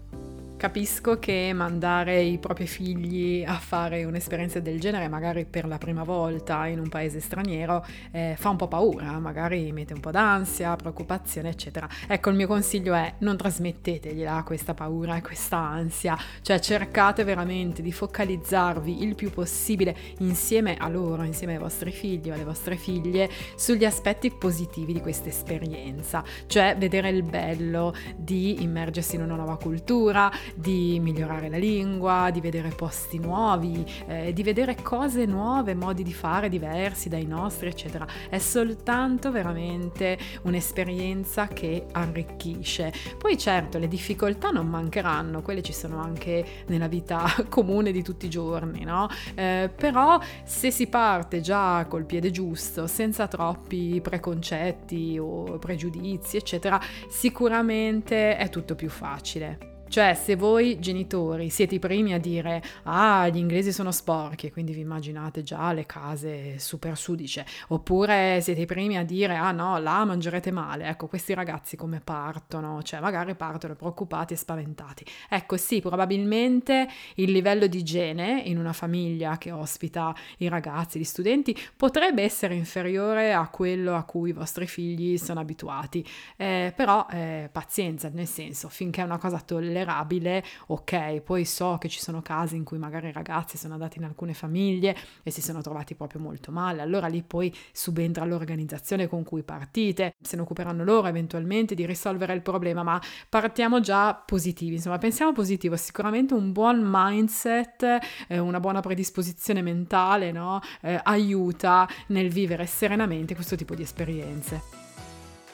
Capisco 0.64 1.18
che 1.18 1.52
mandare 1.54 2.22
i 2.22 2.38
propri 2.38 2.66
figli 2.66 3.44
a 3.46 3.58
fare 3.58 4.02
un'esperienza 4.04 4.60
del 4.60 4.80
genere, 4.80 5.08
magari 5.08 5.44
per 5.44 5.66
la 5.66 5.76
prima 5.76 6.04
volta 6.04 6.66
in 6.68 6.78
un 6.78 6.88
paese 6.88 7.20
straniero, 7.20 7.84
eh, 8.10 8.34
fa 8.38 8.48
un 8.48 8.56
po' 8.56 8.66
paura, 8.66 9.18
magari 9.18 9.70
mette 9.72 9.92
un 9.92 10.00
po' 10.00 10.10
d'ansia, 10.10 10.74
preoccupazione, 10.74 11.50
eccetera. 11.50 11.86
Ecco, 12.08 12.30
il 12.30 12.36
mio 12.36 12.46
consiglio 12.46 12.94
è 12.94 13.12
non 13.18 13.36
trasmettetegliela 13.36 14.42
questa 14.42 14.72
paura 14.72 15.16
e 15.16 15.20
questa 15.20 15.58
ansia, 15.58 16.16
cioè 16.40 16.58
cercate 16.60 17.24
veramente 17.24 17.82
di 17.82 17.92
focalizzarvi 17.92 19.02
il 19.02 19.14
più 19.16 19.30
possibile 19.30 19.94
insieme 20.20 20.78
a 20.78 20.88
loro, 20.88 21.24
insieme 21.24 21.52
ai 21.52 21.58
vostri 21.58 21.90
figli 21.90 22.30
o 22.30 22.32
alle 22.32 22.44
vostre 22.44 22.76
figlie, 22.76 23.28
sugli 23.54 23.84
aspetti 23.84 24.30
positivi 24.30 24.94
di 24.94 25.02
questa 25.02 25.28
esperienza, 25.28 26.24
cioè 26.46 26.74
vedere 26.78 27.10
il 27.10 27.22
bello 27.22 27.94
di 28.16 28.62
immergersi 28.62 29.16
in 29.16 29.24
una 29.24 29.34
nuova 29.34 29.58
cultura, 29.58 30.32
di 30.54 30.98
migliorare 31.00 31.48
la 31.48 31.56
lingua, 31.56 32.30
di 32.32 32.40
vedere 32.40 32.70
posti 32.70 33.18
nuovi, 33.18 33.84
eh, 34.06 34.32
di 34.32 34.42
vedere 34.42 34.76
cose 34.82 35.24
nuove, 35.24 35.74
modi 35.74 36.02
di 36.02 36.12
fare 36.12 36.48
diversi 36.48 37.08
dai 37.08 37.26
nostri, 37.26 37.68
eccetera. 37.68 38.06
È 38.28 38.38
soltanto 38.38 39.30
veramente 39.30 40.18
un'esperienza 40.42 41.48
che 41.48 41.86
arricchisce. 41.92 42.92
Poi 43.18 43.36
certo 43.38 43.78
le 43.78 43.88
difficoltà 43.88 44.50
non 44.50 44.68
mancheranno, 44.68 45.42
quelle 45.42 45.62
ci 45.62 45.72
sono 45.72 46.00
anche 46.00 46.44
nella 46.66 46.88
vita 46.88 47.24
comune 47.48 47.92
di 47.92 48.02
tutti 48.02 48.26
i 48.26 48.30
giorni, 48.30 48.84
no? 48.84 49.08
Eh, 49.34 49.70
però 49.74 50.18
se 50.44 50.70
si 50.70 50.86
parte 50.86 51.40
già 51.40 51.86
col 51.88 52.04
piede 52.04 52.30
giusto, 52.30 52.86
senza 52.86 53.26
troppi 53.26 54.00
preconcetti 54.00 55.18
o 55.18 55.58
pregiudizi, 55.58 56.36
eccetera, 56.36 56.80
sicuramente 57.08 58.36
è 58.36 58.48
tutto 58.48 58.74
più 58.74 58.88
facile. 58.88 59.73
Cioè, 59.94 60.14
se 60.14 60.34
voi 60.34 60.80
genitori 60.80 61.50
siete 61.50 61.76
i 61.76 61.78
primi 61.78 62.14
a 62.14 62.18
dire 62.18 62.60
ah, 62.82 63.28
gli 63.28 63.36
inglesi 63.36 63.72
sono 63.72 63.92
sporchi, 63.92 64.50
quindi 64.50 64.72
vi 64.72 64.80
immaginate 64.80 65.44
già 65.44 65.72
le 65.72 65.86
case 65.86 66.58
super 66.58 66.98
sudice, 66.98 67.46
oppure 67.68 68.40
siete 68.40 68.62
i 68.62 68.66
primi 68.66 68.98
a 68.98 69.04
dire 69.04 69.36
ah 69.36 69.52
no, 69.52 69.78
là 69.78 70.04
mangerete 70.04 70.50
male, 70.50 70.88
ecco, 70.88 71.06
questi 71.06 71.32
ragazzi 71.32 71.76
come 71.76 72.00
partono? 72.00 72.82
Cioè, 72.82 72.98
magari 72.98 73.36
partono 73.36 73.76
preoccupati 73.76 74.32
e 74.32 74.36
spaventati. 74.36 75.04
Ecco, 75.28 75.56
sì, 75.56 75.80
probabilmente 75.80 76.88
il 77.14 77.30
livello 77.30 77.68
di 77.68 77.78
igiene 77.78 78.42
in 78.46 78.58
una 78.58 78.72
famiglia 78.72 79.38
che 79.38 79.52
ospita 79.52 80.12
i 80.38 80.48
ragazzi, 80.48 80.98
gli 80.98 81.04
studenti, 81.04 81.56
potrebbe 81.76 82.24
essere 82.24 82.56
inferiore 82.56 83.32
a 83.32 83.46
quello 83.46 83.94
a 83.94 84.02
cui 84.02 84.30
i 84.30 84.32
vostri 84.32 84.66
figli 84.66 85.18
sono 85.18 85.38
abituati. 85.38 86.04
Eh, 86.36 86.72
però 86.74 87.06
eh, 87.12 87.48
pazienza, 87.52 88.08
nel 88.12 88.26
senso, 88.26 88.68
finché 88.68 89.00
è 89.00 89.04
una 89.04 89.18
cosa 89.18 89.38
tollerabile, 89.38 89.82
tollerabile, 89.84 90.42
ok, 90.68 91.20
poi 91.20 91.44
so 91.44 91.76
che 91.78 91.88
ci 91.88 92.00
sono 92.00 92.22
casi 92.22 92.56
in 92.56 92.64
cui 92.64 92.78
magari 92.78 93.08
i 93.08 93.12
ragazzi 93.12 93.56
sono 93.56 93.74
andati 93.74 93.98
in 93.98 94.04
alcune 94.04 94.34
famiglie 94.34 94.96
e 95.22 95.30
si 95.30 95.42
sono 95.42 95.60
trovati 95.60 95.94
proprio 95.94 96.20
molto 96.20 96.50
male, 96.50 96.80
allora 96.80 97.06
lì 97.06 97.22
poi 97.22 97.54
subentra 97.72 98.24
l'organizzazione 98.24 99.06
con 99.06 99.22
cui 99.22 99.42
partite, 99.42 100.14
se 100.20 100.36
ne 100.36 100.42
occuperanno 100.42 100.82
loro 100.82 101.06
eventualmente 101.06 101.74
di 101.74 101.86
risolvere 101.86 102.32
il 102.32 102.42
problema, 102.42 102.82
ma 102.82 103.00
partiamo 103.28 103.80
già 103.80 104.14
positivi, 104.14 104.76
insomma 104.76 104.98
pensiamo 104.98 105.32
positivo, 105.32 105.76
sicuramente 105.76 106.34
un 106.34 106.52
buon 106.52 106.80
mindset, 106.82 107.98
eh, 108.28 108.38
una 108.38 108.60
buona 108.60 108.80
predisposizione 108.80 109.62
mentale, 109.62 110.32
no? 110.32 110.60
eh, 110.80 110.98
aiuta 111.02 111.88
nel 112.08 112.30
vivere 112.30 112.66
serenamente 112.66 113.34
questo 113.34 113.56
tipo 113.56 113.74
di 113.74 113.82
esperienze. 113.82 114.83